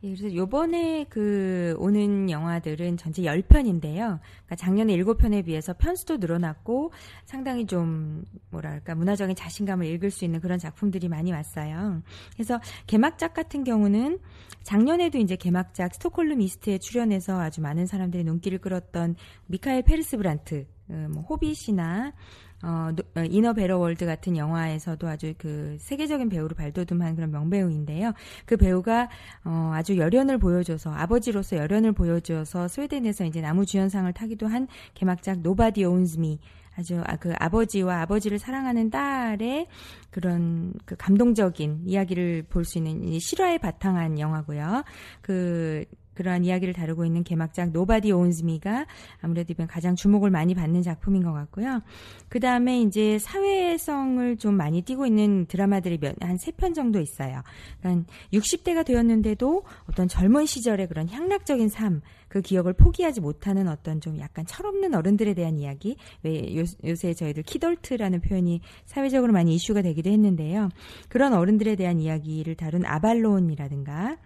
예, 0.01 0.15
그래서 0.15 0.34
요번에 0.34 1.06
그 1.10 1.75
오는 1.77 2.29
영화들은 2.29 2.96
전체 2.96 3.24
10편인데요. 3.24 4.20
그러니까 4.20 4.56
작년에 4.56 4.96
7편에 4.96 5.44
비해서 5.44 5.74
편수도 5.74 6.18
늘어났고 6.18 6.94
상당히 7.25 7.65
좀 7.65 8.24
뭐랄까 8.50 8.96
문화적인 8.96 9.36
자신감을 9.36 9.86
읽을 9.88 10.10
수 10.10 10.24
있는 10.24 10.39
그런 10.39 10.58
작품들이 10.58 11.10
많이 11.10 11.34
왔어요. 11.34 12.01
그래서 12.34 12.62
개막작 12.88 13.34
같은 13.34 13.65
경우는 13.65 14.20
작년에도 14.63 15.18
이제 15.18 15.36
개막작 15.36 15.94
스톡홀름 15.96 16.39
이스트에 16.41 16.77
출연해서 16.77 17.38
아주 17.38 17.60
많은 17.62 17.86
사람들이 17.86 18.24
눈길을 18.24 18.60
끌었던 18.60 19.15
미카엘 19.48 19.84
페르스 19.84 20.15
브란트, 20.15 20.65
어, 20.89 21.08
뭐 21.12 21.24
호빗이나 21.24 22.13
어, 22.62 22.89
In 23.29 23.53
a 23.53 23.57
Better 23.57 23.77
World 23.77 24.05
같은 24.06 24.36
영화에서도 24.36 25.08
아주 25.08 25.34
그 25.38 25.78
세계적인 25.80 26.30
배우로 26.30 26.56
발돋움한 26.56 27.16
그런 27.16 27.32
명배우인데요. 27.32 28.13
그 28.46 28.58
배우가 28.58 29.10
어, 29.46 29.72
아주 29.74 29.98
열연을 29.98 30.38
보여줘서 30.38 30.92
아버지로서 30.92 31.58
열연을 31.58 31.94
보여줘서 31.94 32.68
스웨덴에서 32.68 33.25
이제 33.25 33.42
남우주연상을 33.41 34.12
타기도 34.13 34.48
한 34.48 34.68
개막작 34.94 35.39
Nobody 35.39 35.89
Owns 35.89 36.18
Me 36.18 36.39
아주 36.78 37.01
아, 37.06 37.18
그 37.18 37.34
아버지와 37.38 38.01
아버지를 38.01 38.39
사랑하는 38.39 38.89
딸의 38.89 39.68
그런 40.12 40.74
그 40.86 40.96
감동적인 40.96 41.84
이야기를 41.86 42.44
볼 42.50 42.63
수 42.63 42.78
있는 42.78 43.04
이 43.04 43.20
실화에 43.20 43.58
바탕한 43.58 44.20
영화고요. 44.20 44.84
그 45.22 45.84
그러한 46.19 46.43
이야기를 46.43 46.73
다루고 46.73 47.05
있는 47.05 47.23
개막작 47.23 47.71
Owns 47.73 48.43
Me가 48.43 48.85
아무래도 49.21 49.53
이번 49.53 49.67
가장 49.67 49.95
주목을 49.95 50.29
많이 50.29 50.53
받는 50.53 50.81
작품인 50.81 51.23
것 51.23 51.31
같고요. 51.31 51.81
그 52.27 52.41
다음에 52.41 52.81
이제 52.81 53.17
사회성을 53.19 54.35
좀 54.35 54.55
많이 54.55 54.81
띠고 54.81 55.05
있는 55.05 55.45
드라마들이 55.45 55.97
한 56.19 56.35
세 56.38 56.51
편 56.51 56.73
정도 56.73 56.99
있어요. 56.99 57.41
그러니까 57.79 58.11
60대가 58.33 58.85
되었는데도 58.85 59.63
어떤 59.89 60.09
젊은 60.09 60.45
시절의 60.45 60.89
그런 60.89 61.07
향락적인 61.07 61.69
삶, 61.69 62.01
그 62.27 62.41
기억을 62.41 62.73
포기하지 62.73 63.21
못하는 63.21 63.69
어떤 63.69 64.01
좀 64.01 64.19
약간 64.19 64.45
철없는 64.45 64.93
어른들에 64.95 65.33
대한 65.33 65.57
이야기. 65.57 65.95
왜 66.23 66.53
요, 66.57 66.63
요새 66.83 67.13
저희들 67.13 67.43
키덜트라는 67.43 68.19
표현이 68.19 68.59
사회적으로 68.85 69.31
많이 69.31 69.55
이슈가 69.55 69.81
되기도 69.83 70.09
했는데요. 70.09 70.67
그런 71.07 71.33
어른들에 71.33 71.77
대한 71.77 72.01
이야기를 72.01 72.55
다룬 72.55 72.85
아발론이라든가 72.85 74.17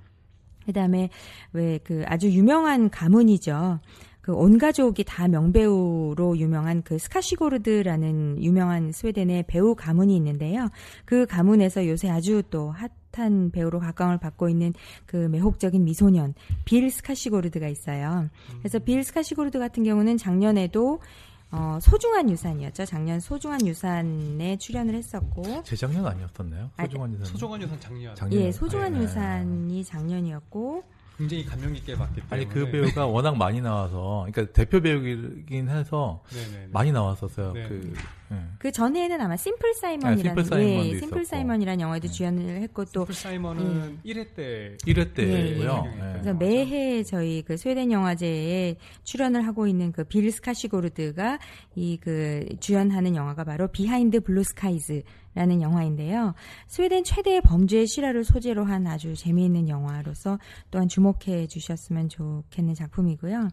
그다음에 0.65 1.09
왜 1.53 1.79
그 1.83 2.03
아주 2.07 2.29
유명한 2.31 2.89
가문이죠. 2.89 3.79
그 4.21 4.31
온 4.33 4.57
가족이 4.57 5.03
다 5.03 5.27
명배우로 5.27 6.37
유명한 6.37 6.81
그 6.81 6.97
스카시고르드라는 6.97 8.41
유명한 8.41 8.93
스웨덴의 8.93 9.43
배우 9.47 9.75
가문이 9.75 10.15
있는데요. 10.15 10.69
그 11.03 11.25
가문에서 11.25 11.87
요새 11.89 12.09
아주 12.09 12.41
또 12.49 12.73
핫한 13.11 13.51
배우로 13.51 13.79
각광을 13.81 14.19
받고 14.19 14.47
있는 14.47 14.73
그 15.05 15.17
매혹적인 15.17 15.83
미소년 15.83 16.35
빌 16.63 16.89
스카시고르드가 16.89 17.67
있어요. 17.67 18.29
그래서 18.59 18.79
빌 18.79 19.03
스카시고르드 19.03 19.59
같은 19.59 19.83
경우는 19.83 20.15
작년에도 20.15 21.01
어, 21.55 21.77
소중한 21.79 22.27
유산이었죠. 22.31 22.83
작년 22.85 23.19
소중한 23.19 23.65
유산에 23.65 24.57
출연을 24.57 24.95
했었고 24.95 25.61
재작년 25.63 26.05
아니었었나요? 26.07 26.71
아니, 26.75 26.87
소중한 26.89 27.13
유산. 27.13 27.25
소중한 27.27 27.61
유산 27.61 27.79
작년 27.79 28.15
작년. 28.15 28.41
예, 28.41 28.51
소중한 28.51 28.93
네. 28.93 28.99
유산이 29.01 29.83
작년이었고 29.83 30.83
굉장히 31.15 31.45
감명 31.45 31.73
깊게 31.73 31.95
봤기 31.95 32.21
때문에 32.21 32.35
아니 32.35 32.49
그 32.49 32.71
배우가 32.71 33.05
워낙 33.05 33.37
많이 33.37 33.61
나와서 33.61 34.25
그러니까 34.31 34.51
대표 34.51 34.81
배우이긴 34.81 35.69
해서 35.69 36.23
네네. 36.29 36.69
많이 36.71 36.91
나왔었어요. 36.91 37.53
네. 37.53 37.69
그 37.69 37.93
예. 37.95 37.99
그 38.59 38.71
전에는 38.71 39.19
아마 39.21 39.35
Simple 39.35 39.73
Simon이라는 39.73 40.31
아, 40.39 40.43
Simple 40.43 40.43
Simon도 40.45 40.85
예, 40.85 40.99
Simple 40.99 41.21
있었고. 41.21 41.23
Simon이라는 41.23 41.81
영화에도 41.81 42.07
네. 42.07 42.13
주연을 42.13 42.61
했고 42.61 42.85
Simple 42.85 43.13
Simon은 43.15 43.99
1회 44.05 44.35
때 44.35 44.77
1회 44.85 45.13
때고요. 45.13 45.83
예, 45.85 45.91
예. 45.91 46.07
예. 46.07 46.11
그래서 46.13 46.33
매해 46.33 47.03
저희 47.03 47.41
그 47.41 47.57
스웨덴 47.57 47.91
영화제에 47.91 48.75
출연을 49.03 49.45
하고 49.47 49.67
있는 49.67 49.91
그 49.91 50.03
빌 50.03 50.31
스카시고르드가 50.31 51.39
이 51.75 51.97
그 52.01 52.45
주연하는 52.59 53.15
영화가 53.15 53.43
바로 53.43 53.67
Behind 53.67 54.19
Blue 54.21 54.43
Skies 54.43 55.03
라는 55.35 55.61
영화인데요. 55.63 56.35
스웨덴 56.67 57.03
최대의 57.03 57.41
범죄의 57.41 57.87
실화를 57.87 58.23
소재로 58.23 58.65
한 58.65 58.85
아주 58.85 59.15
재미있는 59.15 59.67
영화로서 59.67 60.37
또한 60.69 60.87
주목해 60.87 61.47
주셨으면 61.47 62.09
좋겠는 62.09 62.75
작품이고요. 62.75 63.47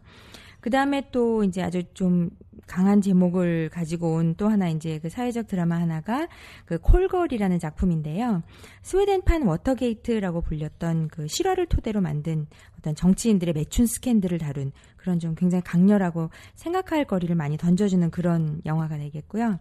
그 0.61 0.69
다음에 0.69 1.09
또 1.11 1.43
이제 1.43 1.61
아주 1.61 1.83
좀 1.93 2.29
강한 2.67 3.01
제목을 3.01 3.69
가지고 3.69 4.13
온 4.15 4.35
또 4.37 4.47
하나 4.47 4.69
이제 4.69 4.99
그 4.99 5.09
사회적 5.09 5.47
드라마 5.47 5.75
하나가 5.75 6.27
그 6.65 6.77
콜걸이라는 6.79 7.59
작품인데요. 7.59 8.43
스웨덴판 8.81 9.43
워터게이트라고 9.43 10.41
불렸던 10.41 11.09
그 11.09 11.27
실화를 11.27 11.65
토대로 11.65 12.01
만든 12.01 12.47
어떤 12.79 12.95
정치인들의 12.95 13.53
매춘 13.53 13.85
스캔들을 13.85 14.37
다룬 14.37 14.71
그런 14.95 15.19
좀 15.19 15.35
굉장히 15.35 15.63
강렬하고 15.63 16.29
생각할 16.55 17.05
거리를 17.05 17.35
많이 17.35 17.57
던져주는 17.57 18.09
그런 18.09 18.61
영화가 18.65 18.97
되겠고요. 18.97 19.59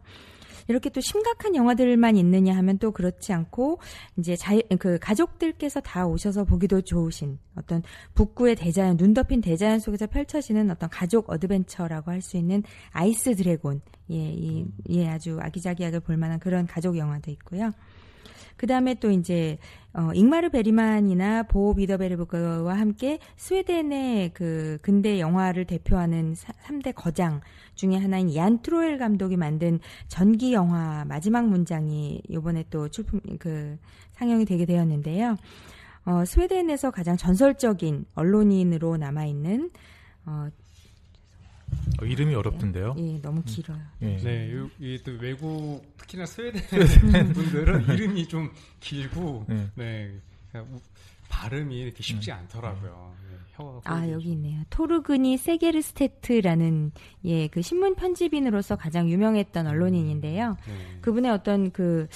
이렇게 0.69 0.90
또 0.90 1.00
심각한 1.00 1.55
영화들만 1.55 2.17
있느냐 2.17 2.57
하면 2.57 2.79
또 2.79 2.93
그렇지 2.93 3.33
않고 3.33 3.81
이제 4.17 4.37
자, 4.37 4.55
그 4.79 4.99
가족들께서 4.99 5.81
다 5.81 6.07
오셔서 6.07 6.45
보기도 6.45 6.81
좋으신 6.81 7.38
어떤 7.57 7.83
북구의 8.14 8.57
대자연, 8.57 8.97
눈 8.97 9.14
덮인 9.14 9.40
대자연 9.40 9.79
속에서 9.81 10.07
펼쳐지는 10.07 10.71
어떤 10.71 10.88
가족 10.88 11.31
adventure라고 11.30 12.11
할 12.11 12.21
수 12.21 12.37
있는 12.37 12.62
Ice 12.90 13.35
Dragon, 13.35 13.80
예, 14.11 14.14
이, 14.14 14.67
예, 14.90 15.09
아주 15.09 15.38
아기자기하게 15.40 16.00
볼만한 16.00 16.38
그런 16.38 16.67
가족 16.67 16.99
영화도 16.99 17.31
있고요. 17.31 17.73
그 18.61 18.67
다음에 18.67 18.93
또 18.93 19.11
이제 19.11 19.57
어, 19.95 20.11
잉마르 20.12 20.50
베리만이나 20.50 21.45
보 21.45 21.73
비더베르그와 21.73 22.78
함께 22.79 23.19
스웨덴의 23.37 24.35
그 24.35 24.76
근대 24.83 25.19
영화를 25.19 25.64
대표하는 25.64 26.35
사, 26.35 26.52
3대 26.67 26.93
거장 26.95 27.40
중에 27.75 27.97
하나인 27.97 28.37
얀 28.37 28.61
트로엘 28.61 28.99
감독이 28.99 29.38
만든 29.38 29.81
전기 30.09 30.52
영화 30.52 31.07
마지막 31.07 31.49
문장이 31.49 32.21
요번에 32.31 32.67
또 32.69 32.90
출품 32.90 33.23
그 33.38 33.79
상영이 34.12 34.45
되게 34.45 34.67
되었는데요. 34.67 35.37
어, 36.05 36.25
스웨덴에서 36.26 36.90
가장 36.90 37.17
전설적인 37.17 38.05
언론인으로 38.14 38.99
남아 38.99 39.25
있는 39.25 39.71
어, 40.26 40.49
어, 42.00 42.04
이름이 42.04 42.34
어렵던데요. 42.34 42.94
예, 42.99 43.18
너무 43.20 43.42
길어요. 43.44 43.78
예. 44.02 44.16
네, 44.16 44.50
이또 44.78 45.12
외국 45.20 45.82
특히나 45.99 46.25
스웨덴 46.26 47.32
분들은 47.32 47.88
이름이 47.88 48.26
좀 48.28 48.50
길고 48.80 49.44
네. 49.49 49.66
네, 49.75 50.20
우- 50.54 50.80
발음이 51.28 51.76
이렇게 51.78 52.02
쉽지 52.02 52.32
않더라고요. 52.32 53.14
네, 53.30 53.37
아, 53.84 54.08
여기 54.10 54.32
있네요. 54.32 54.62
토르그니 54.70 55.37
세게르스테트라는 55.37 56.92
예, 57.25 57.46
그 57.49 57.62
신문 57.62 57.94
편집인으로서 57.94 58.76
가장 58.76 59.08
유명했던 59.08 59.66
언론인인데요. 59.66 60.56
네. 60.66 60.99
그분의 61.00 61.30
어떤 61.30 61.70
그 61.70 62.08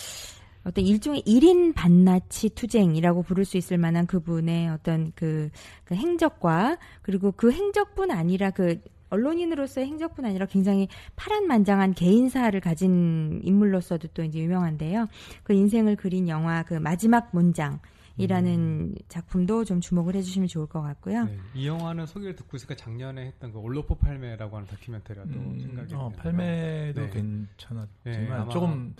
어떤 0.65 0.85
일종의 0.87 1.23
1인 1.27 1.75
반나치 1.75 2.49
투쟁이라고 2.51 3.23
부를 3.23 3.45
수 3.45 3.59
있을 3.59 3.77
만한 3.77 4.07
그분의 4.07 4.71
어떤 4.71 5.13
그, 5.15 5.51
그 5.85 5.95
행적과 5.95 6.79
그리고 7.03 7.33
그 7.33 7.53
행적뿐 7.53 8.11
아니라 8.11 8.51
그 8.51 8.81
언론인으로서의 9.15 9.87
행적뿐 9.87 10.25
아니라 10.25 10.47
굉장히 10.47 10.89
파란만장한 11.17 11.95
개인사를 11.95 12.59
가진 12.61 13.41
인물로서도 13.43 14.09
또 14.15 14.23
이제 14.23 14.39
유명한데요. 14.41 15.09
그 15.43 15.53
인생을 15.53 15.97
그린 15.97 16.29
영화 16.29 16.63
그 16.63 16.75
마지막 16.75 17.31
문장 17.33 17.81
이라는 18.17 18.95
작품도 19.09 19.65
좀 19.65 19.81
주목을 19.81 20.15
해주시면 20.15 20.47
좋을 20.47 20.67
것 20.67 20.81
같고요. 20.83 21.25
네, 21.25 21.37
이 21.55 21.67
영화는 21.67 22.07
소개를 22.07 22.37
듣고 22.37 22.57
있으니까 22.57 22.77
작년에 22.77 23.27
했던 23.27 23.53
그 23.53 23.59
올로포 23.59 23.97
팔메라고 23.97 24.57
하는 24.57 24.69
다큐멘터리가 24.69 25.25
또 25.27 25.41
음, 25.41 25.59
생각이 25.59 25.95
어. 25.95 26.13
팔매도 26.17 27.01
네. 27.01 27.11
괜찮았지만 27.11 28.45
네, 28.45 28.53
조금 28.53 28.95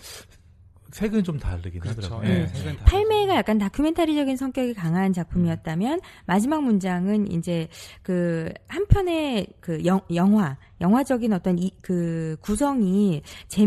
색은 0.91 1.23
좀 1.23 1.39
다르긴 1.39 1.79
그렇죠. 1.81 2.01
하더라고요. 2.01 2.27
네, 2.27 2.41
예. 2.41 2.47
색은 2.47 2.77
다르죠. 2.77 2.85
팔매가 2.85 3.35
약간 3.35 3.57
다큐멘터리적인 3.57 4.37
성격이 4.37 4.73
강한 4.73 5.13
작품이었다면 5.13 6.01
마지막 6.25 6.63
문장은 6.63 7.31
이제 7.31 7.67
그 8.01 8.51
한편의 8.67 9.47
그 9.59 9.83
영, 9.85 10.01
영화 10.13 10.57
영화적인 10.81 11.33
어떤 11.33 11.57
이, 11.57 11.71
그 11.81 12.37
구성이 12.41 13.21
재 13.47 13.65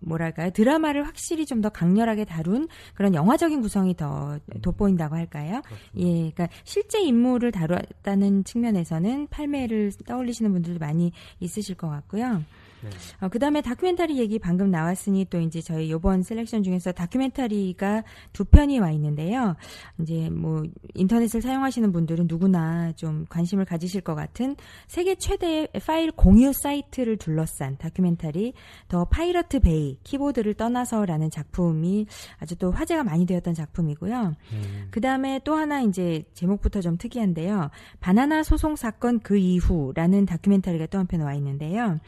뭐랄까요 0.00 0.50
드라마를 0.50 1.06
확실히 1.06 1.46
좀 1.46 1.60
더 1.60 1.68
강렬하게 1.68 2.24
다룬 2.24 2.68
그런 2.94 3.14
영화적인 3.14 3.60
구성이 3.60 3.94
더 3.94 4.38
돋보인다고 4.62 5.14
할까요? 5.14 5.60
예, 5.96 6.04
그러니까 6.04 6.48
실제 6.64 7.02
인물을 7.02 7.52
다뤘다는 7.52 8.44
측면에서는 8.44 9.26
팔메를 9.26 9.92
떠올리시는 10.06 10.52
분들도 10.52 10.78
많이 10.78 11.12
있으실 11.38 11.74
것 11.74 11.88
같고요. 11.90 12.42
네. 12.82 12.90
어, 13.20 13.28
그 13.28 13.38
다음에 13.38 13.60
다큐멘터리 13.60 14.18
얘기 14.18 14.38
방금 14.38 14.70
나왔으니 14.70 15.26
또 15.26 15.40
이제 15.40 15.60
저희 15.60 15.90
요번 15.90 16.22
selection 16.22 16.62
중에서 16.62 16.92
다큐멘터리가 16.92 18.04
두 18.32 18.44
편이 18.44 18.78
와 18.78 18.90
있는데요. 18.92 19.56
이제 19.98 20.30
뭐 20.30 20.62
인터넷을 20.94 21.42
사용하시는 21.42 21.92
분들은 21.92 22.26
누구나 22.28 22.92
좀 22.92 23.26
관심을 23.28 23.64
가지실 23.64 24.00
것 24.00 24.14
같은 24.14 24.56
세계 24.86 25.14
최대의 25.16 25.68
파일 25.84 26.12
공유 26.12 26.52
사이트를 26.52 27.16
둘러싼 27.16 27.76
다큐멘터리 27.76 28.54
The 28.88 29.04
Pirate 29.04 29.60
Bay 29.60 29.98
키보드를 30.04 30.54
떠나서라는 30.54 31.30
작품이 31.30 32.06
아주 32.38 32.56
또 32.56 32.70
화제가 32.70 33.04
많이 33.04 33.26
되었던 33.26 33.54
작품이고요. 33.54 34.22
네. 34.30 34.86
그 34.90 35.00
다음에 35.00 35.40
또 35.44 35.54
하나 35.54 35.80
이제 35.82 36.22
제목부터 36.34 36.80
좀 36.80 36.96
특이한데요. 36.96 37.70
바나나 38.00 38.42
소송 38.42 38.76
사건 38.76 39.20
그 39.20 39.36
이후라는 39.36 40.26
다큐멘터리가 40.26 40.86
또 40.86 40.98
한 40.98 41.06
편 41.06 41.20
와 41.22 41.34
있는데요. 41.34 41.98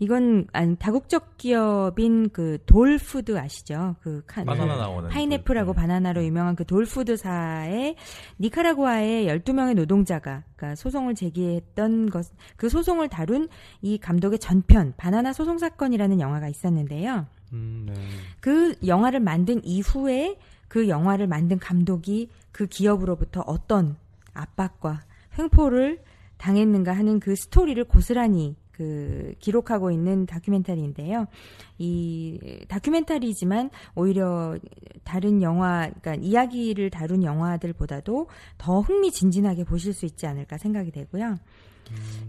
이건 0.00 0.17
아니, 0.52 0.76
다국적 0.76 1.36
기업인 1.36 2.30
그 2.30 2.58
Dole 2.66 3.02
Food 3.02 3.38
아시죠? 3.38 3.96
그 4.00 4.22
캔, 4.26 4.44
바나나 4.44 4.76
나오는 4.76 5.08
파인애플하고 5.08 5.72
그, 5.72 5.76
네. 5.76 5.80
바나나로 5.80 6.24
유명한 6.24 6.56
그 6.56 6.64
Dole 6.64 7.08
Food사의 7.08 7.96
니카라구아의 8.40 9.26
12명의 9.26 9.74
노동자가 9.74 10.44
그러니까 10.56 10.74
소송을 10.76 11.14
제기했던 11.14 12.10
것, 12.10 12.26
그 12.56 12.68
소송을 12.68 13.08
다룬 13.08 13.48
이 13.82 13.98
감독의 13.98 14.38
전편 14.38 14.94
바나나 14.96 15.32
소송 15.32 15.58
사건이라는 15.58 16.20
영화가 16.20 16.48
있었는데요. 16.48 17.26
음, 17.52 17.86
네. 17.88 17.94
그 18.40 18.74
영화를 18.86 19.20
만든 19.20 19.64
이후에 19.64 20.38
그 20.68 20.88
영화를 20.88 21.26
만든 21.26 21.58
감독이 21.58 22.28
그 22.52 22.66
기업으로부터 22.66 23.42
어떤 23.46 23.96
압박과 24.34 25.02
횡포를 25.38 26.02
당했는가 26.36 26.92
하는 26.92 27.20
그 27.20 27.34
스토리를 27.34 27.82
고스란히 27.84 28.56
그 28.78 29.34
기록하고 29.40 29.90
있는 29.90 30.24
다큐멘터리인데요. 30.24 31.26
이 31.78 32.64
다큐멘터리지만 32.68 33.70
오히려 33.96 34.56
다른 35.02 35.42
영화, 35.42 35.90
그러니까 36.00 36.14
이야기를 36.14 36.90
다룬 36.90 37.24
영화들보다도 37.24 38.28
더 38.56 38.80
흥미진진하게 38.80 39.64
보실 39.64 39.92
수 39.92 40.06
있지 40.06 40.26
않을까 40.26 40.58
생각이 40.58 40.92
되고요. 40.92 41.36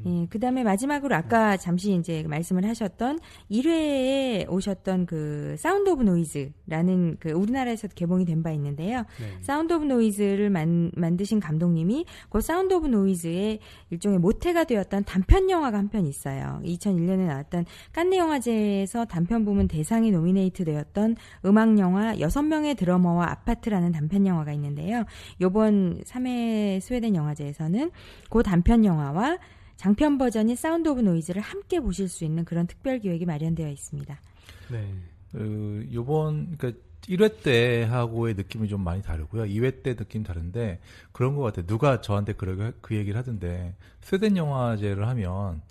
예, 0.06 0.28
그 0.30 0.40
다음에 0.40 0.64
마지막으로 0.64 1.14
아까 1.16 1.58
잠시 1.58 1.94
이제 1.94 2.24
말씀을 2.28 2.66
하셨던 2.66 3.20
1회에 3.52 4.50
오셨던 4.50 5.06
그 5.06 5.56
Sound 5.58 5.90
of 5.90 6.04
Noise라는 6.04 7.18
그 7.20 7.32
우리나라에서 7.32 7.88
개봉이 7.90 8.26
된 8.26 8.40
바 8.40 8.52
있는데요. 8.52 9.00
네. 9.20 9.38
Sound 9.42 9.74
of 9.74 9.84
Noise를 9.84 10.50
만, 10.50 10.92
만드신 10.96 11.42
감독님이 11.42 12.06
그 12.30 12.40
Sound 12.40 12.74
of 12.74 12.88
Noise의 12.88 13.60
일종의 13.90 14.20
모태가 14.20 14.64
되었던 14.64 15.04
단편 15.04 15.50
영화가 15.50 15.78
한 15.78 15.90
편 15.90 16.06
있어요. 16.06 16.62
2001년에 16.64 17.26
나왔던 17.28 17.66
깐느 17.92 18.18
영화제에서 18.18 19.06
단편 19.06 19.44
부문 19.44 19.68
대상에 19.68 20.12
nominate 20.12 20.64
되었던 20.64 21.16
음악 21.46 21.78
영화 21.80 22.14
6명의 22.16 22.78
드러머와 22.78 23.30
아파트라는 23.32 23.92
단편 23.92 24.26
영화가 24.28 24.54
있는데요. 24.54 25.04
요번 25.42 26.00
3회 26.04 26.80
스웨덴 26.80 27.16
영화제에서는 27.16 27.92
그 28.30 28.44
단편 28.44 28.86
영화와 28.86 29.38
장편 29.80 30.18
버전인 30.18 30.58
Sound 30.58 30.90
of 30.90 31.00
Noise를 31.00 31.42
함께 31.42 31.80
보실 31.80 32.10
수 32.10 32.26
있는 32.26 32.44
그런 32.44 32.68
특별 32.68 33.00
기획이 33.00 33.26
마련되어 33.26 33.70
있습니다. 33.70 34.20
네. 34.72 34.94
그 35.32 35.88
요번 35.94 36.58
그러니까 36.58 36.82
1회 37.08 37.42
때 37.44 37.84
하고의 37.84 38.34
느낌이 38.34 38.68
좀 38.68 38.84
많이 38.84 39.02
다르고요. 39.02 39.44
2회 39.44 39.82
때 39.82 39.96
느낌 39.96 40.24
다른데 40.24 40.82
그런 41.14 41.34
것 41.38 41.44
같아요. 41.44 41.66
누가 41.66 42.02
저한테 42.02 42.34
그, 42.34 42.78
그 42.82 42.94
얘기를 42.94 43.18
하던데 43.18 43.74
스웨덴 44.02 44.36
영화제를 44.36 45.08
하면 45.08 45.62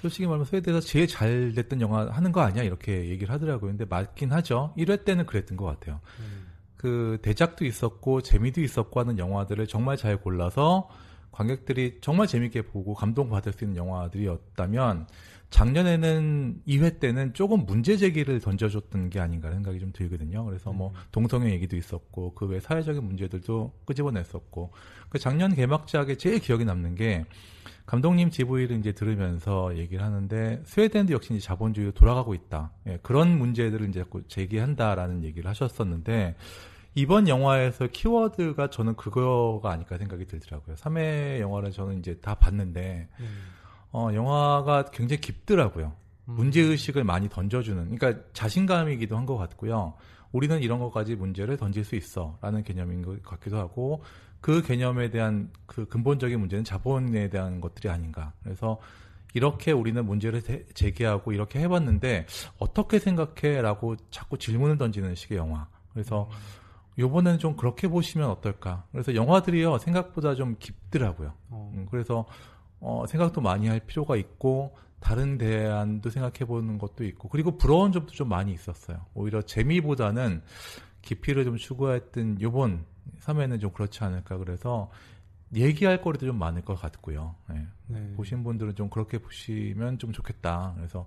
솔직히 0.00 0.24
말하면 0.24 0.46
스웨덴에서 0.46 0.80
제일 0.80 1.06
잘 1.06 1.52
됐던 1.54 1.80
영화 1.80 2.10
하는 2.10 2.32
거 2.32 2.40
아니야 2.40 2.64
이렇게 2.64 3.08
얘기를 3.08 3.32
하더라고요. 3.32 3.70
근데 3.70 3.84
맞긴 3.84 4.32
하죠. 4.32 4.74
1회 4.76 5.04
때는 5.04 5.26
그랬던 5.26 5.56
것 5.56 5.64
같아요. 5.64 6.00
음, 6.18 6.48
그 6.76 7.18
대작도 7.22 7.64
있었고 7.64 8.20
재미도 8.20 8.62
있었고 8.62 8.98
하는 8.98 9.16
영화들을 9.16 9.64
정말 9.68 9.96
잘 9.96 10.16
골라서 10.16 10.88
관객들이 11.34 11.98
정말 12.00 12.28
재밌게 12.28 12.62
보고 12.62 12.94
감동받을 12.94 13.52
수 13.52 13.64
있는 13.64 13.76
영화들이었다면 13.76 15.08
작년에는 15.50 16.62
2회 16.66 17.00
때는 17.00 17.34
조금 17.34 17.66
문제 17.66 17.96
제기를 17.96 18.40
던져줬던 18.40 19.10
게 19.10 19.20
아닌가 19.20 19.50
생각이 19.50 19.78
좀 19.80 19.92
들거든요. 19.92 20.44
그래서 20.44 20.72
뭐 20.72 20.92
동성애 21.12 21.50
얘기도 21.52 21.76
있었고 21.76 22.34
그 22.34 22.46
외 22.46 22.60
사회적인 22.60 23.02
문제들도 23.04 23.72
끄집어냈었고 23.84 24.72
그 25.08 25.18
작년 25.18 25.54
개막작에 25.54 26.16
제일 26.16 26.38
기억에 26.38 26.64
남는 26.64 26.94
게 26.94 27.24
감독님 27.86 28.30
GV를 28.30 28.78
이제 28.78 28.92
들으면서 28.92 29.76
얘기를 29.76 30.04
하는데 30.04 30.62
스웨덴도 30.64 31.12
역시 31.12 31.34
이제 31.34 31.40
자본주의로 31.40 31.92
돌아가고 31.92 32.34
있다. 32.34 32.72
예, 32.86 32.98
그런 33.02 33.36
문제들을 33.38 33.88
이제 33.88 34.04
제기한다라는 34.28 35.24
얘기를 35.24 35.48
하셨었는데 35.50 36.36
이번 36.94 37.26
영화에서 37.28 37.88
키워드가 37.88 38.70
저는 38.70 38.94
그거가 38.96 39.70
아닐까 39.72 39.98
생각이 39.98 40.26
들더라고요. 40.26 40.76
3회 40.76 41.40
영화를 41.40 41.70
저는 41.72 41.98
이제 41.98 42.14
다 42.20 42.34
봤는데 42.36 43.08
네. 43.18 43.26
어, 43.92 44.10
영화가 44.14 44.90
굉장히 44.92 45.20
깊더라고요. 45.20 45.92
음. 46.28 46.34
문제의식을 46.34 47.04
많이 47.04 47.28
던져주는, 47.28 47.96
그러니까 47.96 48.22
자신감이기도 48.32 49.16
한 49.16 49.26
것 49.26 49.36
같고요. 49.36 49.94
우리는 50.32 50.60
이런 50.62 50.78
것까지 50.80 51.14
문제를 51.16 51.56
던질 51.56 51.84
수 51.84 51.94
있어. 51.96 52.38
라는 52.40 52.62
개념인 52.64 53.02
것 53.02 53.22
같기도 53.22 53.58
하고, 53.58 54.02
그 54.40 54.62
개념에 54.62 55.10
대한 55.10 55.50
그 55.66 55.86
근본적인 55.86 56.38
문제는 56.40 56.64
자본에 56.64 57.28
대한 57.30 57.60
것들이 57.60 57.88
아닌가. 57.88 58.32
그래서 58.42 58.78
이렇게 59.32 59.70
우리는 59.72 60.04
문제를 60.04 60.42
대- 60.42 60.64
제기하고 60.74 61.32
이렇게 61.32 61.60
해봤는데, 61.60 62.26
어떻게 62.58 62.98
생각해? 62.98 63.62
라고 63.62 63.96
자꾸 64.10 64.38
질문을 64.38 64.76
던지는 64.78 65.14
식의 65.14 65.38
영화. 65.38 65.68
그래서 65.92 66.28
요번에는 66.98 67.38
좀 67.38 67.56
그렇게 67.56 67.88
보시면 67.88 68.30
어떨까. 68.30 68.84
그래서 68.92 69.14
영화들이요, 69.14 69.78
생각보다 69.78 70.34
좀 70.34 70.56
깊더라고요. 70.58 71.32
어, 71.50 71.72
음, 71.74 71.86
그래서 71.90 72.26
어, 72.80 73.04
생각도 73.06 73.40
많이 73.40 73.66
할 73.66 73.80
필요가 73.80 74.16
있고 74.16 74.76
다른 75.00 75.36
대안도 75.38 76.10
생각해 76.10 76.46
보는 76.46 76.78
것도 76.78 77.04
있고 77.04 77.28
그리고 77.28 77.58
부러운 77.58 77.92
점도 77.92 78.12
좀 78.12 78.28
많이 78.28 78.52
있었어요. 78.52 79.04
오히려 79.14 79.42
재미보다는 79.42 80.42
깊이를 81.02 81.44
좀 81.44 81.56
추구했던 81.56 82.40
요번 82.40 82.84
3회는 83.20 83.60
좀 83.60 83.70
그렇지 83.70 84.02
않을까 84.02 84.38
그래서 84.38 84.90
얘기할 85.54 86.00
거리도 86.00 86.26
좀 86.26 86.38
많을 86.38 86.62
것 86.62 86.74
같고요. 86.74 87.34
예. 87.52 87.66
네. 87.86 88.12
보신 88.14 88.42
분들은 88.42 88.74
좀 88.74 88.88
그렇게 88.88 89.18
보시면 89.18 89.98
좀 89.98 90.12
좋겠다. 90.12 90.72
그래서 90.76 91.06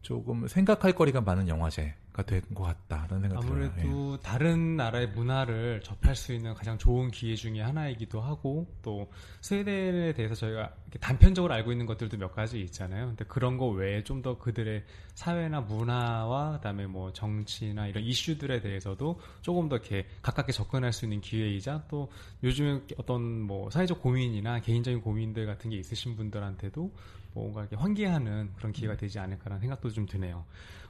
조금 0.00 0.46
생각할 0.46 0.92
거리가 0.92 1.20
많은 1.20 1.48
영화제가 1.48 1.94
된것 2.24 2.66
같다라는 2.88 3.22
생각이 3.28 3.46
들어요. 3.46 3.64
예. 3.64 3.68
아무래도 3.68 4.20
다른 4.20 4.76
나라의 4.76 5.08
문화를 5.08 5.80
접할 5.82 6.14
수 6.14 6.34
있는 6.34 6.52
가장 6.54 6.76
좋은 6.76 7.10
기회 7.10 7.34
중에 7.34 7.60
하나이기도 7.62 8.20
하고 8.20 8.66
또 8.82 9.10
스웨덴에 9.40 10.12
대해서 10.12 10.34
저희가 10.34 10.74
단편적으로 11.00 11.54
알고 11.54 11.72
있는 11.72 11.86
것들도 11.86 12.16
몇 12.18 12.34
가지 12.34 12.60
있잖아요. 12.60 13.06
근데 13.08 13.24
그런 13.24 13.56
거 13.56 13.68
외에 13.68 14.04
좀 14.04 14.18
더 14.18 14.36
그들의 14.36 14.82
사회나 15.14 15.60
문화와 15.60 16.52
그다음에 16.56 16.86
뭐 16.86 17.12
정치나 17.12 17.86
이런 17.86 18.02
이슈들에 18.02 18.60
대해서도 18.60 19.20
조금 19.42 19.68
더 19.68 19.76
이렇게 19.76 20.06
가깝게 20.22 20.52
접근할 20.52 20.92
수 20.92 21.04
있는 21.04 21.20
기회이자 21.20 21.84
또 21.88 22.10
요즘에 22.42 22.80
어떤 22.96 23.42
뭐 23.42 23.70
사회적 23.70 24.02
고민이나 24.02 24.60
개인적인 24.60 25.00
고민들 25.02 25.46
같은 25.46 25.70
게 25.70 25.76
있으신 25.76 26.16
분들한테도 26.16 26.92
뭔가 27.34 27.60
이렇게 27.60 27.76
환기하는 27.76 28.50
그런 28.56 28.72
기회가 28.72 28.96
되지 28.96 29.18
않을까라는 29.20 29.60
생각도 29.60 29.90
좀 29.90 30.06
드네요. 30.06 30.44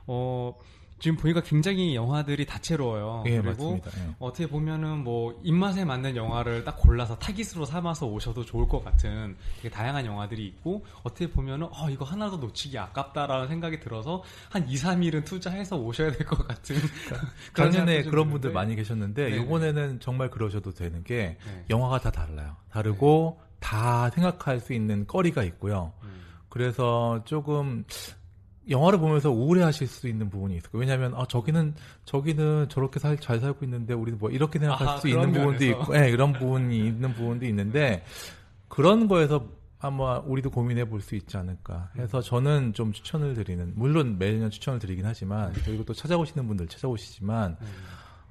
어, 0.06 0.54
지금 1.00 1.16
보니까 1.16 1.40
굉장히 1.42 1.94
영화들이 1.94 2.44
다채로워요. 2.46 3.22
예, 3.26 3.40
그리고 3.40 3.74
맞습니다. 3.74 3.90
예. 4.04 4.14
어떻게 4.18 4.48
보면은 4.48 4.98
뭐 5.04 5.38
입맛에 5.44 5.84
맞는 5.84 6.16
영화를 6.16 6.64
딱 6.64 6.76
골라서 6.76 7.16
타깃으로 7.18 7.64
삼아서 7.64 8.06
오셔도 8.06 8.44
좋을 8.44 8.66
것 8.66 8.84
같은 8.84 9.36
되게 9.56 9.70
다양한 9.70 10.04
영화들이 10.06 10.44
있고 10.46 10.84
어떻게 11.04 11.30
보면은 11.30 11.68
어 11.70 11.88
이거 11.90 12.04
하나도 12.04 12.38
놓치기 12.38 12.76
아깝다라는 12.78 13.48
생각이 13.48 13.78
들어서 13.80 14.22
한 14.50 14.68
2, 14.68 14.74
3일은 14.74 15.24
투자해서 15.24 15.76
오셔야 15.76 16.10
될 16.12 16.26
것 16.26 16.46
같은 16.46 16.76
그런 17.52 17.70
작년에 17.72 18.02
그런 18.02 18.24
분들 18.30 18.50
드는데. 18.50 18.54
많이 18.54 18.76
계셨는데 18.76 19.30
네네. 19.30 19.42
이번에는 19.44 20.00
정말 20.00 20.30
그러셔도 20.30 20.72
되는 20.72 21.04
게 21.04 21.36
네. 21.44 21.64
영화가 21.70 22.00
다 22.00 22.10
달라요. 22.10 22.56
다르고 22.70 23.40
다 23.60 24.10
생각할 24.10 24.60
수 24.60 24.72
있는 24.72 25.06
거리가 25.06 25.42
있고요. 25.44 25.92
음. 26.02 26.20
그래서 26.48 27.22
조금 27.24 27.84
영화를 28.68 28.98
보면서 28.98 29.30
우울해하실 29.30 29.86
수 29.86 30.08
있는 30.08 30.28
부분이 30.30 30.56
있을 30.56 30.70
거예요. 30.70 30.80
왜냐하면 30.80 31.14
아 31.14 31.24
저기는 31.26 31.74
저기는 32.04 32.68
저렇게 32.68 32.98
살, 33.00 33.18
잘 33.18 33.40
살고 33.40 33.64
있는데 33.64 33.94
우리는 33.94 34.18
뭐 34.18 34.30
이렇게 34.30 34.58
생각할 34.58 34.86
아하, 34.88 34.96
수 34.98 35.08
있는 35.08 35.32
부분도. 35.32 35.64
있고, 35.64 35.96
예, 35.96 36.10
이런 36.10 36.32
부분이 36.32 36.76
있는 36.86 37.14
부분도 37.14 37.46
있는데 37.46 38.04
그런 38.68 39.08
거에서 39.08 39.46
아마 39.80 40.18
우리도 40.18 40.50
고민해 40.50 40.86
볼 40.88 41.00
수 41.00 41.14
있지 41.14 41.36
않을까 41.36 41.90
해서 41.96 42.20
저는 42.20 42.72
좀 42.74 42.92
추천을 42.92 43.34
드리는 43.34 43.72
물론 43.76 44.18
매년 44.18 44.50
추천을 44.50 44.78
드리긴 44.80 45.06
하지만 45.06 45.52
그리고 45.64 45.84
또 45.84 45.92
찾아오시는 45.94 46.46
분들 46.48 46.66
찾아오시지만 46.66 47.56
음. 47.60 47.66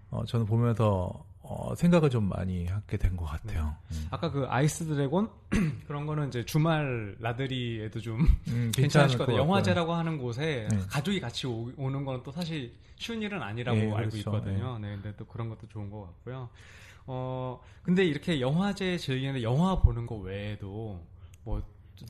어, 0.09 0.25
저는 0.25 0.45
보면서 0.45 1.25
어, 1.49 1.73
생각을 1.75 2.09
좀 2.09 2.27
많이 2.29 2.65
하게 2.67 2.97
된 2.97 3.15
것 3.15 3.25
같아요. 3.25 3.75
음. 3.91 4.07
아까 4.11 4.29
그 4.31 4.45
아이스 4.47 4.85
드래곤 4.85 5.29
그런 5.87 6.05
거는 6.05 6.27
이제 6.27 6.43
주말 6.45 7.15
나들이에도 7.19 7.99
좀 8.01 8.19
음, 8.49 8.71
같아요. 9.17 9.17
같고요. 9.17 9.37
영화제라고 9.37 9.93
하는 9.93 10.17
곳에 10.17 10.67
네. 10.69 10.77
가족이 10.89 11.19
같이 11.19 11.47
오, 11.47 11.71
는 11.89 12.03
거는 12.05 12.21
또 12.23 12.31
사실 12.31 12.75
쉬운 12.97 13.21
일은 13.21 13.41
아니라고 13.41 13.77
예, 13.77 13.81
알고 13.83 13.95
그렇죠. 13.95 14.17
있거든요. 14.17 14.77
네, 14.79 14.95
근데 14.95 15.15
또 15.15 15.25
그런 15.25 15.49
것도 15.49 15.67
좋은 15.69 15.89
것 15.89 16.01
같고요. 16.01 16.49
어, 17.05 17.61
근데 17.83 18.03
이렇게 18.05 18.41
영화제 18.41 18.97
즐기는데 18.97 19.41
영화 19.43 19.79
보는 19.79 20.05
거 20.05 20.15
외에도 20.15 21.01
뭐 21.43 21.63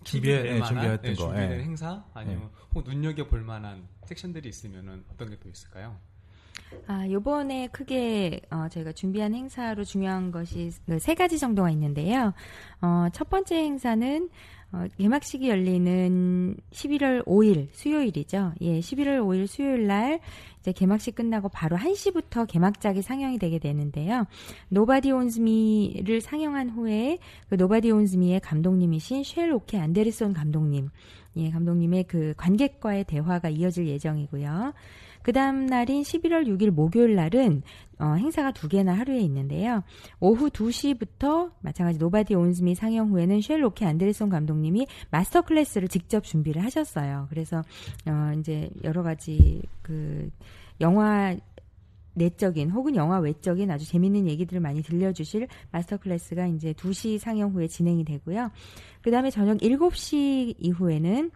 준비해- 0.03 0.41
네, 0.43 0.59
만한 0.59 0.67
준비했던 0.67 1.01
네, 1.01 1.13
거, 1.15 1.23
준비된 1.27 1.59
예. 1.59 1.63
행사 1.63 2.03
아니면 2.13 2.49
혹 2.73 2.83
눈여겨 2.89 3.27
볼 3.27 3.41
만한 3.43 3.87
섹션들이 4.05 4.49
있으면은 4.49 5.05
어떤 5.13 5.29
게 5.29 5.37
또 5.39 5.47
있을까요? 5.49 5.97
아, 6.87 7.09
요번에 7.09 7.67
크게 7.67 8.41
어, 8.49 8.67
저희가 8.69 8.91
준비한 8.93 9.33
행사로 9.33 9.83
중요한 9.83 10.31
것이 10.31 10.71
그 10.85 11.03
세 11.03 11.15
가지 11.15 11.37
정도가 11.37 11.69
있는데요. 11.71 12.33
어, 12.81 13.07
첫 13.13 13.29
번째 13.29 13.55
행사는 13.55 14.29
어, 14.73 14.85
개막식이 14.97 15.47
열리는 15.47 16.55
11월 16.71 17.25
5일 17.25 17.69
수요일이죠. 17.71 18.53
예, 18.61 18.79
11월 18.79 19.21
5일 19.21 19.47
수요일 19.47 19.87
날 19.87 20.19
이제 20.59 20.73
개막식 20.73 21.15
끝나고 21.15 21.47
바로 21.49 21.77
1시부터 21.77 22.45
개막작이 22.47 23.01
상영이 23.01 23.39
되게 23.39 23.59
되는데요. 23.59 24.25
Nobody 24.67 25.11
Owns 25.11 25.55
Me를 25.55 26.19
상영한 26.19 26.69
후에 26.71 27.17
그 27.49 27.55
Nobody 27.55 27.91
Owns 27.91 28.16
Me의 28.16 28.41
감독님이신 28.41 29.23
쉘 29.23 29.53
오케 29.53 29.79
안데르손 29.79 30.33
감독님, 30.33 30.89
예, 31.37 31.49
감독님의 31.49 32.03
그 32.03 32.33
관객과의 32.35 33.05
대화가 33.05 33.47
이어질 33.47 33.87
예정이고요. 33.87 34.73
그 35.27 35.33
다음 35.33 35.65
날인 35.65 36.03
11월 36.03 36.47
6일 36.47 36.69
목요일 36.69 37.15
날은 37.15 37.61
어, 37.99 38.13
행사가 38.13 38.53
두 38.53 38.69
개나 38.69 38.93
하루에 38.93 39.19
있는데요. 39.19 39.83
오후 40.21 40.49
2시부터 40.49 41.51
마찬가지 41.59 41.99
Nobody 41.99 42.33
Owns 42.33 42.61
Me 42.61 42.75
상영 42.75 43.09
후에는 43.09 43.41
쉘 43.41 43.66
오케 43.66 43.85
안데르손 43.85 44.29
감독님이 44.29 44.87
master 45.11 45.41
class를 45.41 45.89
직접 45.89 46.23
준비를 46.23 46.63
하셨어요. 46.63 47.27
그래서 47.29 47.61
어, 48.05 48.31
이제 48.39 48.69
여러 48.85 49.03
가지 49.03 49.63
그 49.81 50.29
영화 50.79 51.35
내적인 52.13 52.69
혹은 52.69 52.95
영화 52.95 53.19
외적인 53.19 53.69
아주 53.69 53.85
재밌는 53.85 54.29
얘기들을 54.29 54.61
많이 54.61 54.81
들려주실 54.81 55.49
master 55.71 55.97
class가 55.97 56.47
이제 56.47 56.71
2시 56.71 57.19
상영 57.19 57.51
후에 57.51 57.67
진행이 57.67 58.05
되고요. 58.05 58.49
그 59.01 59.11
다음에 59.11 59.29
저녁 59.29 59.57
7시 59.57 60.55
이후에는 60.57 61.31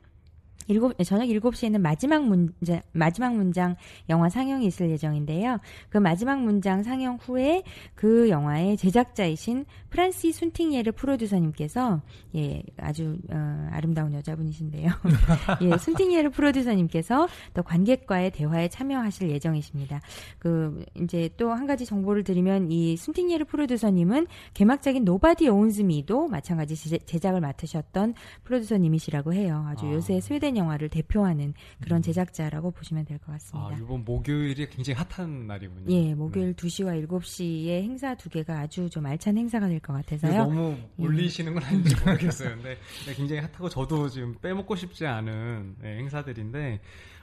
일곱, 0.72 0.94
저녁 1.04 1.26
7시에는 1.26 1.80
마지막 1.80 2.26
문장, 2.26 2.82
마지막 2.94 3.36
문장 3.36 3.76
영화 4.10 4.30
상영이 4.30 4.66
있을 4.66 4.90
예정인데요. 4.90 5.58
그 5.90 5.98
마지막 5.98 6.42
문장 6.42 6.82
상영 6.84 7.18
후에 7.22 7.64
그 7.96 8.30
영화의 8.30 8.78
제작자이신 8.78 9.66
프란시 9.90 10.32
순팅예르 10.32 10.94
프로듀서님께서, 10.94 12.02
예, 12.36 12.64
아주, 12.78 13.18
어, 13.32 13.68
아름다운 13.72 14.14
여자분이신데요. 14.14 14.90
예, 15.62 15.78
순팅예르 15.78 16.30
프로듀서님께서 16.32 17.28
또 17.54 17.64
관객과의 17.64 18.32
대화에 18.32 18.68
참여하실 18.70 19.30
예정이십니다. 19.30 20.02
그, 20.40 20.84
이제 21.02 21.30
또 21.38 21.52
한 21.52 21.68
가지 21.68 21.86
정보를 21.86 22.24
드리면 22.24 22.72
이 22.72 22.96
순팅예르 22.96 23.44
프로듀서님은 23.46 24.26
개막작인 24.54 25.04
Nobody 25.04 25.50
Owns 25.50 25.89
Me도 25.89 26.28
마찬가지 26.30 26.76
제- 26.76 26.98
제작을 27.00 27.42
맡으셨던 27.42 28.14
프로듀서님이시라고 28.46 29.34
해요. 29.34 29.66
아주 29.68 29.86
아. 29.88 29.92
요새 29.92 30.22
스웨덴 30.22 30.56
영화를 30.62 30.89
대표하는 30.89 31.54
그런 31.82 32.02
제작자라고 32.02 32.71
보시면 32.71 33.06
될것 33.06 33.30
아, 33.30 33.34
같습니다. 33.34 33.78
이번 33.78 34.06
목요일이 34.06 34.69
굉장히 34.69 35.00
핫한 35.10 35.47
날이군요. 35.47 35.91
예, 35.91 36.13
목요일 36.13 36.54
2시와 36.54 37.06
7시에 37.08 37.82
행사 37.84 38.15
두 38.15 38.30
개가 38.30 38.60
아주 38.60 38.89
좀 38.89 39.06
알찬 39.06 39.38
행사가 39.38 39.67
될것 39.67 39.95
네. 39.95 40.02
같아서요. 40.02 40.43
너무 40.43 40.78
예. 41.00 41.04
올리시는 41.04 41.54
건 41.54 41.63
아닌지 41.63 41.95
모르겠어요. 42.06 42.50
근데 42.56 42.78
네, 43.06 43.13
굉장히 43.15 43.41
핫하고 43.41 43.69
저도 43.69 44.10
지금 44.10 44.36
빼먹고 44.41 44.76
싶지 44.76 45.06
않은 45.06 45.76
네, 45.82 45.97
행사들인데, 45.97 46.80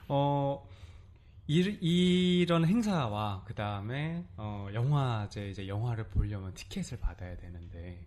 어, 0.09 0.63
이, 1.51 2.45
런 2.47 2.63
행사와 2.63 3.41
그 3.43 3.55
다음에 3.55 4.23
어, 4.37 4.67
영화제 4.71 5.49
이제 5.49 5.67
영화를 5.67 6.03
보려면 6.09 6.53
티켓을 6.53 6.99
받아야 6.99 7.35
되는데 7.37 8.05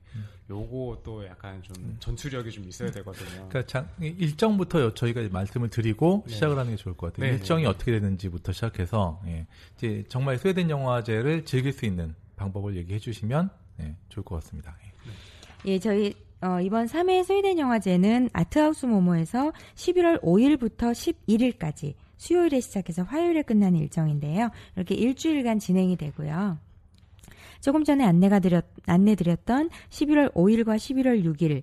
요거 0.49 1.01
또 1.03 1.27
약간 1.27 1.61
좀 1.65 1.97
전투력이 1.99 2.53
좀 2.53 2.69
있어야 2.69 2.93
되거든요. 2.93 3.49
그러니까 3.49 3.67
장- 3.67 3.89
일정부터 4.01 4.81
여- 4.81 4.95
저희가 4.95 5.23
말씀을 5.33 5.71
드리고 5.71 6.23
네. 6.29 6.35
시작을 6.35 6.57
하는 6.57 6.71
게 6.71 6.77
좋을 6.77 6.97
것 6.97 7.13
같아요. 7.13 7.29
네, 7.33 7.37
일정이 7.37 7.63
네. 7.65 7.69
어떻게 7.69 7.91
되는지부터 7.91 8.53
시작해서 8.53 9.21
예. 9.27 9.45
이제 9.77 10.05
정말 10.09 10.39
스웨덴 10.39 10.71
영화제를 10.71 11.45
즐길 11.45 11.73
수 11.73 11.85
있는 11.85 12.15
방법을 12.37 12.77
얘기해 12.77 13.01
주시면 13.01 13.51
예, 13.81 13.97
좋을 14.09 14.25
것 14.25 14.37
같습니다. 14.37 14.77
예. 15.67 15.73
예, 15.73 15.79
저희 15.81 16.15
어, 16.43 16.61
이번 16.61 16.87
3회 16.87 17.25
스웨덴 17.25 17.59
영화제는 17.59 18.31
아트하우스 18.33 18.87
모모에서 18.87 19.53
11월 19.75 20.23
5일부터 20.23 20.93
11일까지 20.93 21.95
수요일에 22.23 22.61
시작해서 22.61 23.03
화요일에 23.03 23.43
끝나는 23.43 23.81
일정인데요. 23.81 24.51
이렇게 24.77 24.95
일주일간 24.95 25.59
진행이 25.59 25.97
되고요. 25.97 26.57
조금 27.61 27.83
전에 27.83 28.05
안내가 28.05 28.39
드렸, 28.39 28.65
안내 28.87 29.17
드렸던 29.17 29.71
11월 29.91 30.33
5일과 30.33 30.77
11월 30.77 31.25
6일 31.25 31.63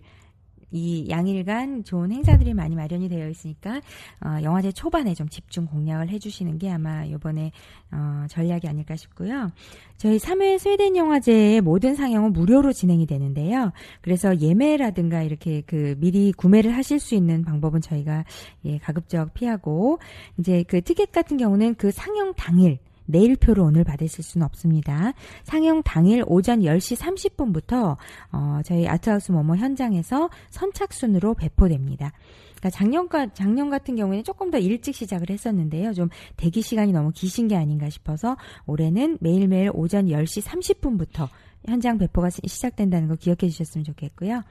이 0.71 1.07
양일간 1.09 1.83
좋은 1.83 2.11
행사들이 2.11 2.53
많이 2.53 2.75
마련이 2.75 3.09
되어 3.09 3.29
있으니까 3.29 3.81
어, 4.23 4.37
영화제 4.43 4.71
초반에 4.71 5.13
좀 5.13 5.27
집중 5.29 5.65
공략을 5.65 6.09
해주시는 6.09 6.57
게 6.57 6.71
아마 6.71 7.05
이번에 7.05 7.51
어, 7.91 8.25
전략이 8.29 8.67
아닐까 8.67 8.95
싶고요. 8.95 9.51
저희 9.97 10.17
3회 10.17 10.59
스웨덴 10.59 10.95
영화제의 10.95 11.61
모든 11.61 11.95
상영은 11.95 12.33
무료로 12.33 12.71
진행이 12.71 13.05
되는데요. 13.05 13.71
그래서 14.01 14.39
예매라든가 14.39 15.23
이렇게 15.23 15.61
그 15.65 15.95
미리 15.97 16.31
구매를 16.31 16.75
하실 16.75 16.99
수 16.99 17.15
있는 17.15 17.43
방법은 17.43 17.81
저희가 17.81 18.23
예, 18.65 18.77
가급적 18.77 19.33
피하고 19.33 19.99
이제 20.37 20.63
그 20.67 20.81
티켓 20.81 21.11
같은 21.11 21.37
경우는 21.37 21.75
그 21.75 21.91
상영 21.91 22.33
당일 22.35 22.79
내일표를 23.09 23.61
오늘 23.63 23.83
받으실 23.83 24.23
수는 24.23 24.45
없습니다. 24.45 25.13
상영 25.43 25.83
당일 25.83 26.23
오전 26.27 26.61
10시 26.61 26.97
30분부터 26.97 27.97
어, 28.31 28.59
저희 28.65 28.87
아트하우스 28.87 29.31
모모 29.31 29.55
현장에서 29.57 30.29
선착순으로 30.49 31.33
배포됩니다. 31.33 32.11
그러니까 32.57 32.69
작년과 32.71 33.33
작년 33.33 33.69
같은 33.69 33.95
경우에는 33.95 34.23
조금 34.23 34.51
더 34.51 34.57
일찍 34.57 34.93
시작을 34.95 35.29
했었는데요. 35.29 35.93
좀 35.93 36.09
대기 36.37 36.61
시간이 36.61 36.91
너무 36.91 37.11
기신 37.13 37.47
게 37.47 37.55
아닌가 37.55 37.89
싶어서 37.89 38.35
올해는 38.65 39.17
매일매일 39.21 39.71
오전 39.73 40.07
10시 40.07 40.43
30분부터 40.43 41.27
현장 41.65 41.97
배포가 41.97 42.29
시- 42.29 42.41
시작된다는 42.45 43.07
거 43.07 43.15
기억해 43.15 43.49
주셨으면 43.49 43.83
좋겠고요. 43.85 44.43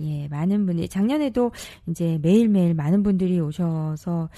예, 0.00 0.26
많은 0.28 0.64
분이 0.64 0.88
작년에도 0.88 1.52
이제 1.86 2.18
매일매일 2.22 2.72
많은 2.72 3.02
분들이 3.02 3.38
오셔서 3.38 4.30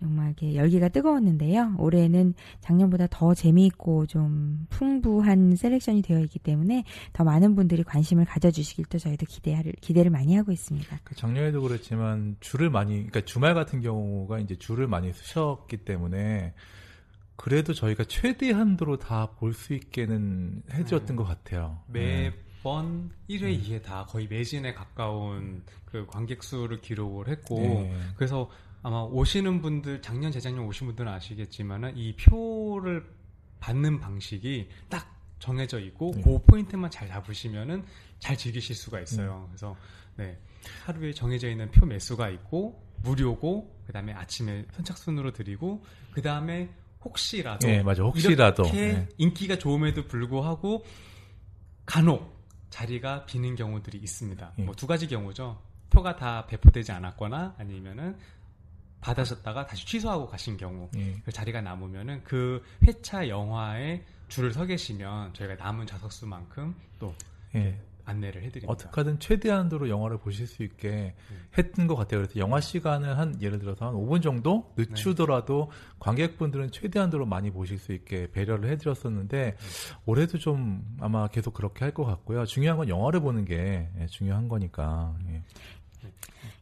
정말 0.00 0.28
이렇게 0.28 0.54
열기가 0.54 0.88
뜨거웠는데요. 0.88 1.76
올해는 1.78 2.34
작년보다 2.60 3.06
더 3.10 3.34
재미있고 3.34 4.06
좀 4.06 4.66
풍부한 4.70 5.56
selection이 5.56 6.02
되어 6.02 6.20
있기 6.20 6.38
때문에 6.38 6.84
더 7.12 7.22
많은 7.22 7.54
분들이 7.54 7.84
관심을 7.84 8.24
가져주시길 8.24 8.86
또 8.86 8.98
저희도 8.98 9.26
기대를 9.26 9.72
기대를 9.80 10.10
많이 10.10 10.34
하고 10.36 10.52
있습니다. 10.52 11.00
그 11.04 11.14
작년에도 11.14 11.60
그렇지만 11.62 12.36
줄을 12.40 12.70
많이, 12.70 12.94
그러니까 12.94 13.20
주말 13.20 13.54
같은 13.54 13.80
경우가 13.82 14.38
이제 14.38 14.56
줄을 14.56 14.86
많이 14.86 15.12
서셨기 15.12 15.78
때문에 15.78 16.54
그래도 17.36 17.72
저희가 17.72 18.04
최대한도로 18.04 18.98
다 18.98 19.30
볼 19.38 19.54
수 19.54 19.74
있게는 19.74 20.62
해드렸던 20.72 21.16
것 21.16 21.24
같아요. 21.24 21.78
네. 21.86 22.32
매번 22.62 23.10
1회, 23.28 23.58
2회 23.62 23.82
다 23.82 24.04
거의 24.06 24.26
매진에 24.28 24.74
가까운 24.74 25.62
그 25.86 26.06
관객 26.06 26.42
수를 26.42 26.80
기록을 26.80 27.28
했고 27.28 27.56
네. 27.58 27.94
그래서 28.16 28.50
아마 28.82 29.02
오시는 29.02 29.60
분들 29.60 30.02
작년 30.02 30.32
재작년 30.32 30.64
오신 30.64 30.86
분들은 30.88 31.10
아시겠지만은 31.12 31.96
이 31.96 32.16
표를 32.16 33.06
받는 33.60 34.00
방식이 34.00 34.68
딱 34.88 35.16
정해져 35.38 35.78
있고 35.80 36.12
네. 36.14 36.22
그 36.22 36.38
포인트만 36.42 36.90
잘 36.90 37.08
잡으시면은 37.08 37.84
잘 38.18 38.36
즐기실 38.36 38.74
수가 38.74 39.00
있어요. 39.00 39.46
그래서 39.48 39.76
네 40.16 40.38
하루에 40.84 41.12
정해져 41.12 41.48
있는 41.50 41.70
표 41.70 41.86
매수가 41.86 42.28
있고 42.30 42.82
무료고 43.02 43.82
그다음에 43.86 44.12
아침에 44.12 44.66
선착순으로 44.72 45.32
드리고 45.32 45.84
그다음에 46.12 46.70
혹시라도 47.02 47.66
네, 47.66 47.82
맞아. 47.82 48.02
혹시라도. 48.02 48.64
이렇게 48.64 48.92
네. 48.92 49.08
인기가 49.16 49.56
좋음에도 49.56 50.06
불구하고 50.06 50.84
간혹 51.86 52.38
자리가 52.68 53.24
비는 53.26 53.56
경우들이 53.56 53.98
있습니다. 53.98 54.52
예. 54.58 54.62
뭐두 54.62 54.86
가지 54.86 55.08
경우죠. 55.08 55.60
표가 55.90 56.16
다 56.16 56.46
배포되지 56.46 56.92
않았거나 56.92 57.56
아니면은 57.58 58.16
받으셨다가 59.00 59.66
다시 59.66 59.86
취소하고 59.86 60.26
가신 60.26 60.56
경우 60.56 60.88
예. 60.96 61.16
그 61.24 61.32
자리가 61.32 61.60
남으면은 61.60 62.22
그 62.24 62.62
회차 62.86 63.28
영화에 63.28 64.02
줄을 64.28 64.52
서 64.52 64.66
계시면 64.66 65.34
저희가 65.34 65.56
남은 65.56 65.86
좌석 65.86 66.12
수만큼 66.12 66.74
또 66.98 67.14
예. 67.54 67.78
안내를 68.04 68.42
해드립니다. 68.42 68.72
어떻게 68.72 68.90
하든 68.92 69.20
최대한도로 69.20 69.88
영화를 69.88 70.18
보실 70.18 70.46
수 70.48 70.64
있게 70.64 71.14
했던 71.56 71.86
것 71.86 71.94
같아요. 71.94 72.22
그래서 72.22 72.40
영화 72.40 72.60
시간을 72.60 73.18
한 73.18 73.40
예를 73.40 73.60
들어서 73.60 73.86
한 73.86 73.94
5분 73.94 74.20
정도 74.20 74.72
늦추더라도 74.76 75.70
관객분들은 76.00 76.72
최대한도로 76.72 77.26
많이 77.26 77.52
보실 77.52 77.78
수 77.78 77.92
있게 77.92 78.28
배려를 78.32 78.68
해드렸었는데 78.70 79.56
올해도 80.06 80.38
좀 80.38 80.82
아마 81.00 81.28
계속 81.28 81.54
그렇게 81.54 81.84
할 81.84 81.90
것 81.94 82.04
같고요. 82.04 82.46
중요한 82.46 82.78
건 82.78 82.88
영화를 82.88 83.20
보는 83.20 83.44
게 83.44 83.88
예, 84.00 84.06
중요한 84.06 84.48
거니까. 84.48 85.14
예. 85.28 85.42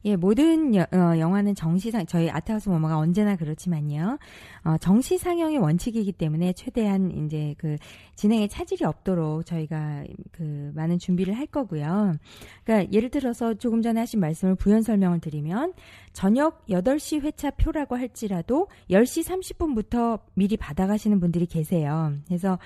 예, 0.05 0.14
모든 0.16 0.75
여- 0.77 0.87
어, 0.92 1.18
영화는 1.18 1.55
정시상 1.57 2.07
저희 2.07 2.31
아트하우스 2.31 2.68
모모가 2.68 2.97
언제나 2.99 3.35
그렇지만요. 3.37 4.18
어, 4.64 4.77
정시 4.79 5.18
상영이 5.18 5.59
원칙이기 5.59 6.12
때문에 6.12 6.53
최대한 6.53 7.11
이제 7.27 7.55
그 7.59 7.77
진행에 8.14 8.47
차질이 8.49 8.85
없도록 8.85 9.44
저희가 9.44 10.05
그 10.31 10.71
많은 10.75 10.99
준비를 10.99 11.37
할 11.37 11.47
거고요. 11.47 12.14
그러니까 12.64 12.92
예를 12.92 13.11
들어서 13.11 13.55
조금 13.55 13.83
전에 13.83 14.01
하신 14.01 14.21
말씀을 14.21 14.55
부연 14.55 14.83
설명을 14.83 15.21
드리면 15.21 15.73
저녁 16.12 16.64
8시 16.66 17.21
회차 17.23 17.51
표라고 17.53 17.97
할지라도 17.97 18.68
10시 18.90 19.25
30분부터 19.57 20.21
미리 20.35 20.57
받아 20.57 20.87
가시는 20.87 21.18
분들이 21.21 21.47
계세요. 21.47 22.12
그래서 22.27 22.59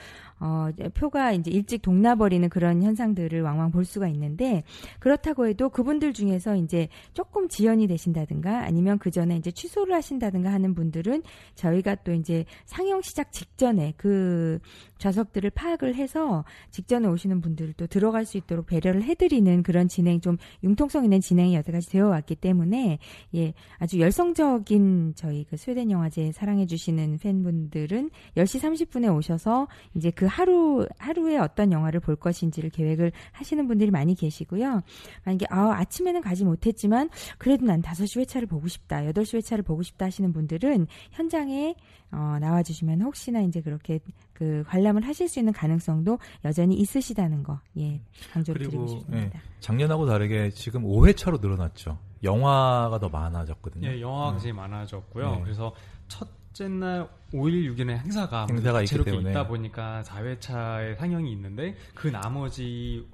어, 0.44 0.70
표가 0.94 1.30
이제 1.32 1.52
일찍 1.52 1.82
동나버리는 1.82 2.48
그런 2.48 2.82
현상들을 2.82 3.42
왕왕 3.42 3.70
볼 3.70 3.84
수가 3.84 4.08
있는데 4.08 4.64
그렇다고 4.98 5.46
해도 5.46 5.68
그분들 5.68 6.12
중에서 6.12 6.56
이제 6.56 6.88
조금 7.14 7.48
지연이 7.48 7.86
되신다든가 7.86 8.64
아니면 8.64 8.98
그 8.98 9.12
전에 9.12 9.36
이제 9.36 9.52
취소를 9.52 9.94
하신다든가 9.94 10.52
하는 10.52 10.74
분들은 10.74 11.22
저희가 11.54 11.94
또 12.02 12.12
이제 12.12 12.44
상영 12.64 13.02
시작 13.02 13.30
직전에 13.30 13.94
그 13.96 14.58
좌석들을 15.02 15.50
파악을 15.50 15.96
해서 15.96 16.44
직전에 16.70 17.08
오시는 17.08 17.40
분들을 17.40 17.74
또 17.74 17.88
들어갈 17.88 18.24
수 18.24 18.36
있도록 18.36 18.66
배려를 18.66 19.02
해드리는 19.02 19.64
그런 19.64 19.88
진행 19.88 20.20
좀 20.20 20.36
융통성 20.62 21.02
있는 21.02 21.20
진행이 21.20 21.56
여태까지 21.56 21.90
되어 21.90 22.06
왔기 22.08 22.36
때문에 22.36 22.98
예 23.34 23.54
아주 23.78 23.98
열성적인 23.98 25.14
저희 25.16 25.44
그 25.44 25.56
스웨덴 25.56 25.90
영화제 25.90 26.30
사랑해 26.30 26.66
주시는 26.66 27.18
팬분들은 27.18 28.10
10시 28.36 28.86
30분에 28.86 29.12
오셔서 29.14 29.66
이제 29.94 30.12
그 30.12 30.26
하루 30.26 30.86
하루에 30.98 31.36
어떤 31.36 31.72
영화를 31.72 31.98
볼 31.98 32.14
것인지를 32.14 32.70
계획을 32.70 33.10
하시는 33.32 33.66
분들이 33.66 33.90
많이 33.90 34.14
계시고요. 34.14 34.82
만약에 35.24 35.46
아, 35.50 35.72
아침에는 35.80 36.20
가지 36.20 36.44
못했지만 36.44 37.10
그래도 37.38 37.66
난 37.66 37.82
5시 37.82 38.20
회차를 38.20 38.46
보고 38.46 38.68
싶다. 38.68 39.02
8시 39.02 39.38
회차를 39.38 39.64
보고 39.64 39.82
싶다 39.82 40.06
하시는 40.06 40.32
분들은 40.32 40.86
현장에 41.10 41.74
어, 42.12 42.36
나와 42.38 42.62
주시면 42.62 43.00
혹시나 43.00 43.40
이제 43.40 43.62
그렇게 43.62 43.98
그 44.32 44.64
관람을 44.66 45.06
하실 45.06 45.28
수 45.28 45.38
있는 45.38 45.52
가능성도 45.52 46.18
여전히 46.44 46.74
있으시다는 46.76 47.42
거. 47.42 47.60
예. 47.78 48.00
강조를 48.32 48.62
드리고 48.62 48.84
그리고 48.84 49.00
싶습니다. 49.00 49.38
예, 49.38 49.42
작년하고 49.60 50.06
다르게 50.06 50.50
지금 50.50 50.84
5회차로 50.84 51.40
늘어났죠. 51.40 51.98
영화가 52.22 52.98
더 52.98 53.08
많아졌거든요. 53.08 53.88
예, 53.88 54.00
영화가 54.00 54.32
굉장히 54.32 54.52
많아졌고요. 54.52 55.36
네. 55.36 55.40
그래서 55.42 55.74
첫째 56.08 56.68
날 56.68 57.08
5일, 57.32 57.74
6일에 57.74 57.98
행사가 57.98 58.46
행사가 58.48 58.82
있기 58.82 59.04
때문에. 59.04 59.30
있다 59.30 59.46
보니까 59.46 60.02
4회차에 60.04 60.96
상영이 60.98 61.32
있는데 61.32 61.76
그 61.94 62.08
나머지 62.08 63.06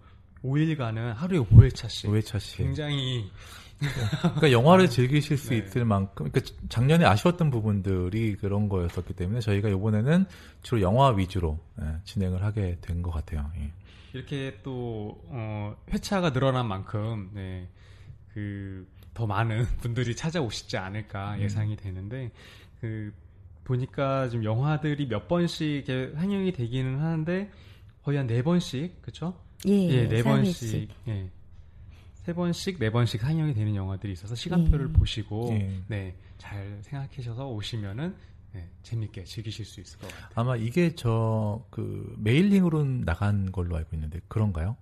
5일간은 0.45 1.15
하루에 1.15 1.39
5회차씩 1.41 2.11
5회차씩. 2.11 2.59
굉장히 2.59 3.31
그러니까 3.79 4.51
영화를 4.53 4.89
즐기실 4.91 5.37
수 5.39 5.51
네. 5.51 5.59
있을 5.59 5.85
만큼, 5.85 6.31
그러니까 6.31 6.41
작년에 6.69 7.05
아쉬웠던 7.05 7.51
부분들이 7.51 8.37
그런 8.37 8.69
거였었기 8.69 9.15
때문에 9.15 9.41
저희가 9.41 9.69
이번에는 9.69 10.25
주로 10.63 10.81
영화 10.81 11.11
위주로 11.11 11.59
예, 11.81 11.85
진행을 12.05 12.43
하게 12.43 12.79
된 12.81 13.03
것 13.03 13.11
같아요. 13.13 13.51
예. 13.59 13.71
이렇게 14.15 14.59
또 14.65 15.21
어, 15.29 15.77
회차가 15.93 16.33
늘어난 16.33 16.67
만큼 16.67 17.31
네, 17.35 17.69
그더 18.35 19.27
많은 19.27 19.65
분들이 19.81 20.17
찾아오시지 20.17 20.77
않을까 20.77 21.35
음. 21.35 21.41
예상이 21.43 21.77
되는데 21.77 22.31
그 22.81 23.13
보니까 23.65 24.29
지금 24.29 24.45
영화들이 24.45 25.09
몇 25.09 25.29
번씩 25.29 25.89
이렇게 25.89 26.15
상영이 26.17 26.53
되기는 26.53 26.99
하는데 27.01 27.51
거의 28.03 28.17
한 28.17 28.27
네 28.27 28.43
번씩 28.43 29.03
그렇죠? 29.03 29.35
예, 29.67 29.73
예, 29.89 30.09
네 30.09 30.23
3회씩. 30.23 30.25
번씩 30.25 30.89
예. 31.09 31.31
세 32.29 32.35
번씩 32.35 32.79
네 32.79 32.91
번씩 32.91 33.23
상영이 33.23 33.55
되는 33.55 33.75
영화들이 33.75 34.13
있어서 34.13 34.35
시간표를 34.35 34.91
예. 34.91 34.93
보시고 34.93 35.49
예. 35.53 35.81
네, 35.87 36.15
잘 36.37 36.79
생각하셔서 36.83 37.49
오시면은 37.49 38.15
네, 38.53 38.69
재밌게 38.83 39.25
즐기실 39.25 39.65
수 39.65 39.81
있을 39.81 39.99
것 39.99 40.09
같아요. 40.09 40.29
아마 40.35 40.55
이게 40.57 40.95
저 40.95 41.65
그 41.71 42.15
메일링으로 42.19 42.85
나간 42.85 43.51
걸로 43.51 43.77
알고 43.77 43.97
있는데 43.97 44.21
그런가요? 44.29 44.77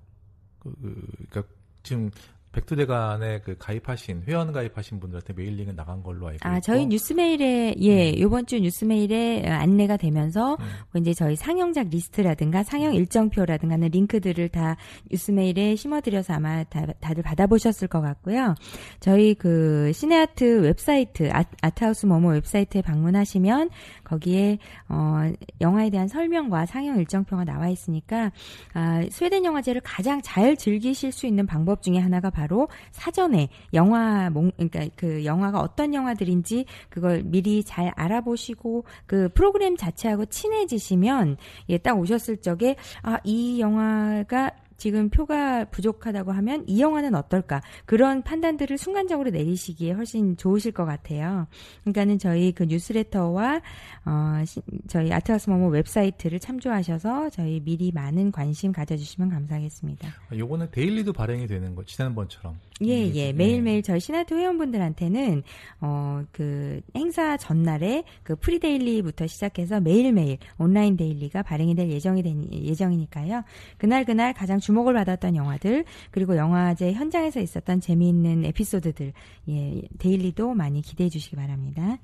그, 0.58 0.74
그 0.82 1.06
그러니까 1.28 1.54
지금 1.84 2.10
백두대간에 2.56 3.40
그 3.40 3.56
가입하신 3.58 4.22
회원 4.26 4.50
가입하신 4.50 4.98
분들한테 4.98 5.34
메일링은 5.34 5.76
나간 5.76 6.02
걸로 6.02 6.28
알고 6.28 6.38
아, 6.42 6.56
있고 6.56 6.60
저희 6.62 6.86
뉴스메일에 6.86 7.74
예, 7.80 8.12
음. 8.12 8.20
요번 8.20 8.46
주 8.46 8.58
뉴스메일에 8.58 9.46
안내가 9.46 9.98
되면서 9.98 10.54
음. 10.54 10.64
그 10.90 10.98
이제 10.98 11.12
저희 11.12 11.36
상영작 11.36 11.88
리스트라든가 11.90 12.62
상영 12.62 12.94
일정표라든가 12.94 13.74
하는 13.74 13.88
링크들을 13.88 14.48
다 14.48 14.76
뉴스메일에 15.10 15.76
심어드려서 15.76 16.32
아마 16.32 16.64
다, 16.64 16.86
다들 17.00 17.22
받아보셨을 17.22 17.88
것 17.88 18.00
같고요. 18.00 18.54
저희 19.00 19.34
그 19.34 19.92
시네아트 19.92 20.62
웹사이트 20.62 21.28
아, 21.32 21.44
아트하우스 21.60 22.06
모모 22.06 22.30
웹사이트에 22.30 22.80
방문하시면 22.80 23.68
거기에 24.04 24.58
어, 24.88 25.30
영화에 25.60 25.90
대한 25.90 26.08
설명과 26.08 26.64
상영 26.64 26.98
일정표가 26.98 27.44
나와 27.44 27.68
있으니까 27.68 28.32
아, 28.72 29.02
스웨덴 29.10 29.44
영화제를 29.44 29.82
가장 29.84 30.22
잘 30.22 30.56
즐기실 30.56 31.12
수 31.12 31.26
있는 31.26 31.44
방법 31.46 31.82
중에 31.82 31.98
하나가 31.98 32.30
바로 32.30 32.45
사전에 32.92 33.48
영화 33.74 34.30
몽, 34.30 34.50
그러니까 34.52 34.86
그 34.96 35.24
영화가 35.24 35.60
어떤 35.60 35.94
영화들인지 35.94 36.66
그걸 36.88 37.22
미리 37.24 37.64
잘 37.64 37.92
알아보시고 37.96 38.84
그 39.06 39.28
프로그램 39.30 39.76
자체하고 39.76 40.26
친해지시면 40.26 41.36
예, 41.68 41.78
딱 41.78 41.98
오셨을 41.98 42.38
적에 42.38 42.76
아, 43.02 43.18
이 43.24 43.60
영화가 43.60 44.50
지금 44.76 45.08
표가 45.08 45.66
부족하다고 45.66 46.32
하면 46.32 46.64
이 46.66 46.80
영화는 46.80 47.14
어떨까 47.14 47.62
그런 47.84 48.22
판단들을 48.22 48.76
순간적으로 48.78 49.30
내리시기에 49.30 49.92
훨씬 49.92 50.36
좋으실 50.36 50.72
것 50.72 50.84
같아요. 50.84 51.46
그러니까는 51.82 52.18
저희 52.18 52.52
그 52.52 52.64
뉴스레터와 52.64 53.60
어, 54.04 54.44
시, 54.44 54.60
저희 54.88 55.12
아트하우스 55.12 55.50
모모 55.50 55.68
웹사이트를 55.68 56.40
참조하셔서 56.40 57.30
저희 57.30 57.60
미리 57.60 57.92
많은 57.92 58.32
관심 58.32 58.72
가져주시면 58.72 59.30
감사하겠습니다. 59.30 60.08
아, 60.08 60.36
요거는 60.36 60.70
daily도 60.70 61.12
발행이 61.12 61.46
되는 61.46 61.74
거 61.74 61.84
지난번처럼. 61.84 62.58
예, 62.84 63.10
예. 63.14 63.32
매일매일 63.32 63.82
저희 63.82 64.00
시네아트 64.00 64.34
회원분들한테는, 64.34 65.42
어, 65.80 66.22
그, 66.30 66.82
행사 66.94 67.38
전날에 67.38 68.04
그 68.22 68.36
pre-daily부터 68.36 69.26
시작해서 69.26 69.80
매일매일 69.80 70.36
온라인 70.58 70.96
daily가 70.96 71.42
발행이 71.42 71.74
될 71.74 71.90
예정이 71.90 72.22
된, 72.22 72.52
예정이니까요. 72.52 73.44
그날그날 73.78 74.34
가장 74.34 74.58
주목을 74.58 74.92
받았던 74.92 75.36
영화들, 75.36 75.86
그리고 76.10 76.36
영화제 76.36 76.92
현장에서 76.92 77.40
있었던 77.40 77.80
재미있는 77.80 78.44
에피소드들, 78.44 79.14
예, 79.48 79.82
데일리도 79.98 80.52
많이 80.52 80.82
기대해 80.82 81.08
주시기 81.08 81.36
바랍니다. 81.36 81.98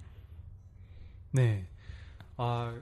네. 1.32 1.66
아, 2.38 2.74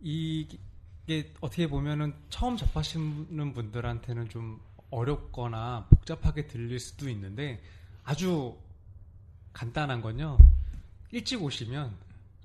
이게 0.00 1.32
어떻게 1.40 1.66
보면은 1.68 2.12
처음 2.28 2.56
접하시는 2.56 3.52
분들한테는 3.52 4.28
좀 4.28 4.60
어렵거나 4.90 5.86
복잡하게 5.90 6.46
들릴 6.46 6.78
수도 6.78 7.08
있는데 7.08 7.60
아주 8.04 8.56
간단한 9.52 10.00
건요. 10.00 10.38
일찍 11.10 11.42
오시면 11.42 11.92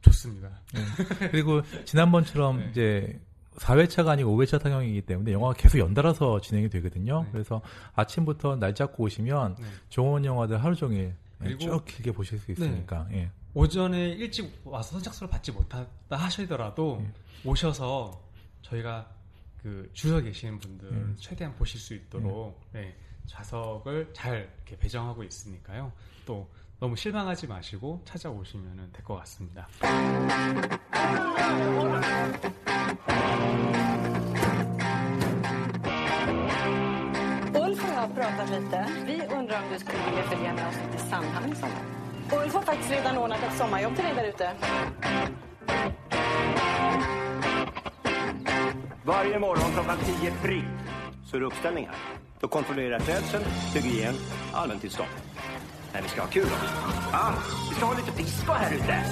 좋습니다. 0.02 0.49
네. 0.73 1.28
그리고 1.32 1.62
지난번처럼 1.86 2.58
네. 2.60 2.69
이제 2.71 3.21
4회차가 3.58 4.10
아니고 4.10 4.36
5회차 4.38 4.62
상영이기 4.62 5.02
때문에 5.02 5.32
영화가 5.34 5.54
계속 5.56 5.80
연달아서 5.80 6.39
진행이 6.41 6.69
되거든요. 6.69 7.23
네. 7.23 7.30
그래서 7.32 7.62
아침부터 7.95 8.56
날 8.56 8.73
잡고 8.73 9.04
오시면 9.04 9.56
네. 9.60 9.65
좋은 9.89 10.23
영화들 10.23 10.63
하루 10.63 10.75
종일 10.75 11.15
그리고- 11.39 11.60
쭉 11.60 11.86
길게 11.86 12.12
보실 12.12 12.38
수 12.39 12.52
있으니까. 12.52 13.08
예. 13.12 13.32
오전에 13.54 14.10
일찍 14.10 14.62
와서 14.63 14.91
선착순을 14.93 15.30
받지 15.30 15.52
못하다 15.52 15.88
하시더라도 16.10 16.99
네. 17.02 17.12
오셔서 17.43 18.21
저희가 18.62 19.10
그 19.62 19.89
주서 19.93 20.19
계시는 20.22 20.60
분들 20.60 20.88
음. 20.89 21.15
최대한 21.19 21.54
보실 21.56 21.80
수 21.80 21.93
있도록 21.93 22.60
네, 22.72 22.95
좌석을 23.28 24.13
잘 24.13 24.50
이렇게 24.58 24.78
배정하고 24.78 25.24
있으니까요. 25.24 25.91
또 26.26 26.50
너무 26.80 26.95
실망하지 26.95 27.48
마시고 27.48 28.02
찾아오시면 28.06 28.91
될 28.93 29.04
것 29.04 29.15
같습니다. 29.17 29.67
Ulf 37.54 37.84
och 37.84 37.89
jag 37.89 37.95
har 38.02 38.08
pratat 38.08 38.50
lite. 38.50 38.86
Vi 39.06 39.22
undrar 39.36 39.63
om 39.63 39.74
du 39.74 39.80
skulle 39.80 39.98
vilja 40.10 40.24
följa 40.24 40.54
med 40.54 40.67
oss 40.67 40.76
till 40.91 41.10
Sandhamn 41.10 41.52
i 41.52 41.56
sommar. 41.56 41.82
Ulf 42.43 42.54
har 42.54 42.62
faktiskt 42.62 42.91
redan 42.91 43.17
ordnat 43.17 43.43
ett 43.43 43.58
sommarjobb 43.58 43.95
till 43.95 44.06
dig 44.06 44.13
där 44.15 44.24
ute. 44.30 44.52
Varje 49.10 49.39
morgon 49.39 49.72
klockan 49.74 49.98
10 50.22 50.32
prick 50.43 50.63
så 51.26 51.36
är 51.36 51.39
det 51.39 51.45
uppställningar. 51.45 51.95
Då 52.39 52.48
kontrollerar 52.48 53.00
klädseln, 53.00 53.43
hygien, 53.74 54.15
allmäntillstånd. 54.54 55.10
Nej, 55.93 56.02
vi 56.04 56.10
ska 56.10 56.22
ha 56.22 56.28
kul 56.28 56.43
också. 56.43 56.76
Ah, 57.13 57.34
vi 57.69 57.76
ska 57.76 57.86
ha 57.86 57.93
lite 57.93 58.12
disco 58.17 58.52
här 58.52 58.74
ute. 58.76 59.04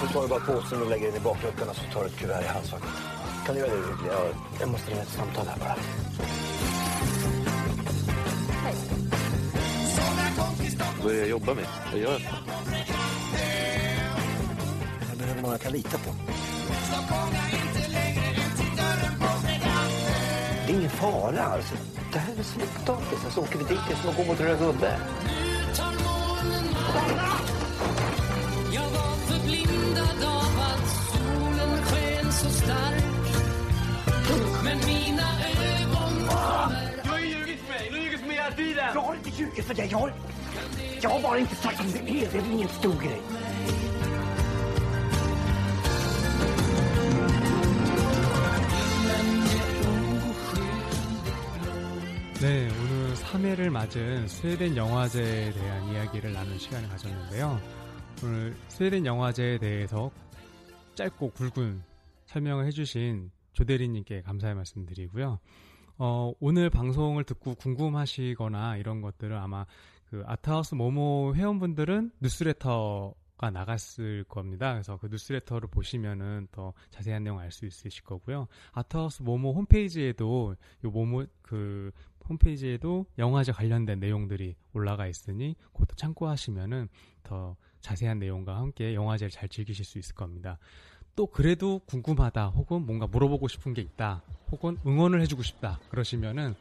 Så 0.00 0.06
tar 0.12 0.22
du 0.22 0.28
bara 0.28 0.40
påsen 0.40 0.82
och 0.82 0.90
lägger 0.90 1.06
den 1.06 1.16
i 1.16 1.24
bakluckan 1.24 1.68
och 1.68 1.76
så 1.76 1.82
tar 1.92 2.00
du 2.00 2.06
ett 2.06 2.16
kuvert 2.16 2.42
i 2.42 2.46
handskfacket. 2.46 2.88
Kan 3.46 3.54
du 3.54 3.60
göra 3.60 3.70
det? 3.70 4.06
Jag, 4.06 4.26
jag 4.60 4.68
måste 4.68 4.90
ringa 4.90 5.02
ett 5.02 5.08
samtal 5.08 5.46
här 5.46 5.58
bara. 5.58 5.76
Vad 11.02 11.12
är 11.12 11.14
det 11.14 11.20
jag 11.20 11.28
jobbar 11.28 11.54
med? 11.54 11.66
Jag 11.92 12.00
gör 12.00 12.20
Jag 12.20 13.77
någon 15.48 15.52
jag 15.52 15.60
kan 15.60 15.72
lita 15.72 15.98
på. 15.98 16.10
Det 20.66 20.72
är 20.72 20.76
ingen 20.76 20.90
fara 20.90 21.42
alltså. 21.42 21.74
Det 22.12 22.18
här 22.18 22.32
är 22.38 22.42
snickpotatis. 22.42 23.34
Så 23.34 23.40
åker 23.40 23.58
vi 23.58 23.64
dit, 23.64 23.80
det 23.88 23.94
är 23.94 23.96
som 23.96 24.10
att 24.10 24.16
gå 24.16 24.24
mot 24.24 24.40
Röda 24.40 24.58
Gubbe. 24.58 24.98
Du 37.04 37.10
har 37.10 37.18
ju 37.18 37.26
ljugit 37.26 37.58
för 37.60 37.68
mig! 37.68 37.88
Du 37.90 37.96
har 37.96 38.04
ljugit 38.04 38.20
för 38.20 38.26
mig 38.26 38.36
hela 38.36 38.50
tiden! 38.50 38.84
Jag 38.94 39.00
har 39.00 39.14
inte 39.14 39.30
ljugit 39.30 39.64
för 39.64 39.74
dig! 39.74 39.88
Jag 39.90 39.98
har, 39.98 40.12
jag 41.00 41.10
har 41.10 41.20
bara 41.20 41.38
inte 41.38 41.54
sagt 41.54 41.76
som 41.76 41.92
det 41.92 41.98
är. 41.98 42.28
Det 42.32 42.38
är 42.38 42.42
väl 42.42 42.52
ingen 42.52 42.68
stor 42.68 42.94
grej. 43.02 43.22
네, 52.40 52.68
오늘 52.70 53.14
3회를 53.14 53.68
맞은 53.68 54.28
스웨덴 54.28 54.76
영화제에 54.76 55.50
대한 55.50 55.92
이야기를 55.92 56.32
나눈 56.32 56.56
시간을 56.56 56.88
가졌는데요. 56.88 57.58
오늘 58.22 58.54
스웨덴 58.68 59.04
영화제에 59.04 59.58
대해서 59.58 60.12
짧고 60.94 61.30
굵은 61.32 61.82
설명을 62.26 62.64
해주신 62.66 63.32
조대리님께 63.54 64.22
감사의 64.22 64.54
말씀 64.54 64.86
드리고요. 64.86 65.40
어, 65.98 66.32
오늘 66.38 66.70
방송을 66.70 67.24
듣고 67.24 67.56
궁금하시거나 67.56 68.76
이런 68.76 69.00
것들을 69.00 69.36
아마 69.36 69.66
그 70.08 70.22
아트하우스 70.24 70.76
모모 70.76 71.34
회원분들은 71.34 72.12
뉴스레터가 72.20 73.50
나갔을 73.52 74.22
겁니다. 74.24 74.72
그래서 74.72 74.96
그 74.96 75.08
뉴스레터를 75.08 75.68
보시면은 75.70 76.46
더 76.52 76.72
자세한 76.90 77.24
내용 77.24 77.40
알 77.40 77.50
수 77.50 77.66
있으실 77.66 78.04
거고요. 78.04 78.46
아트하우스 78.72 79.22
모모 79.22 79.54
홈페이지에도 79.54 80.54
요 80.84 80.90
모모 80.90 81.26
그 81.42 81.90
홈페이지에도 82.28 83.06
영화제 83.18 83.52
관련된 83.52 84.00
내용들이 84.00 84.56
올라가 84.72 85.06
있으니 85.06 85.56
그것도 85.72 85.96
참고하시면은 85.96 86.88
더 87.22 87.56
자세한 87.80 88.18
내용과 88.18 88.56
함께 88.56 88.94
영화제를 88.94 89.30
잘 89.30 89.48
즐기실 89.48 89.84
수 89.84 89.98
있을 89.98 90.14
겁니다. 90.14 90.58
또 91.16 91.26
그래도 91.26 91.80
궁금하다 91.86 92.48
혹은 92.48 92.86
뭔가 92.86 93.06
물어보고 93.06 93.48
싶은 93.48 93.74
게 93.74 93.82
있다 93.82 94.22
혹은 94.52 94.76
응원을 94.86 95.20
해주고 95.22 95.42
싶다 95.42 95.80
그러시면은 95.90 96.54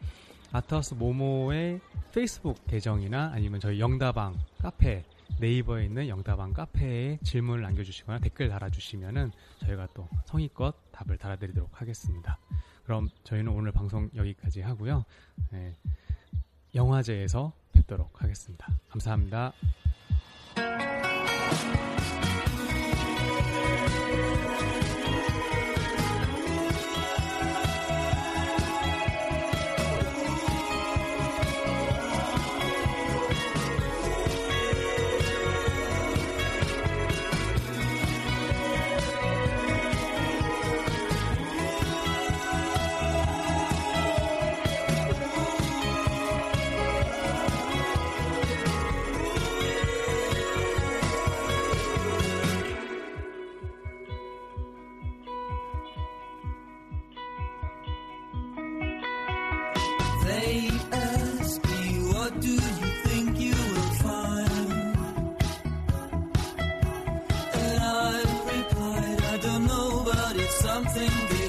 아트하우스 0.51 0.93
모모의 0.93 1.79
페이스북 2.13 2.65
계정이나 2.65 3.31
아니면 3.33 3.59
저희 3.59 3.79
영다방 3.79 4.35
카페 4.59 5.03
네이버에 5.39 5.85
있는 5.85 6.07
영다방 6.07 6.53
카페에 6.53 7.19
질문을 7.21 7.61
남겨주시거나 7.61 8.19
댓글 8.19 8.49
달아주시면은 8.49 9.31
저희가 9.59 9.87
또 9.93 10.07
성의껏 10.25 10.75
답을 10.91 11.17
달아드리도록 11.17 11.79
하겠습니다. 11.79 12.39
그럼 12.87 13.09
저희는 13.25 13.51
오늘 13.51 13.73
방송 13.73 14.09
여기까지 14.15 14.61
하고요. 14.61 15.03
네, 15.51 15.75
영화제에서 16.73 17.51
뵙도록 17.73 18.23
하겠습니다. 18.23 18.65
감사합니다. 18.87 19.51
nothing 70.97 71.46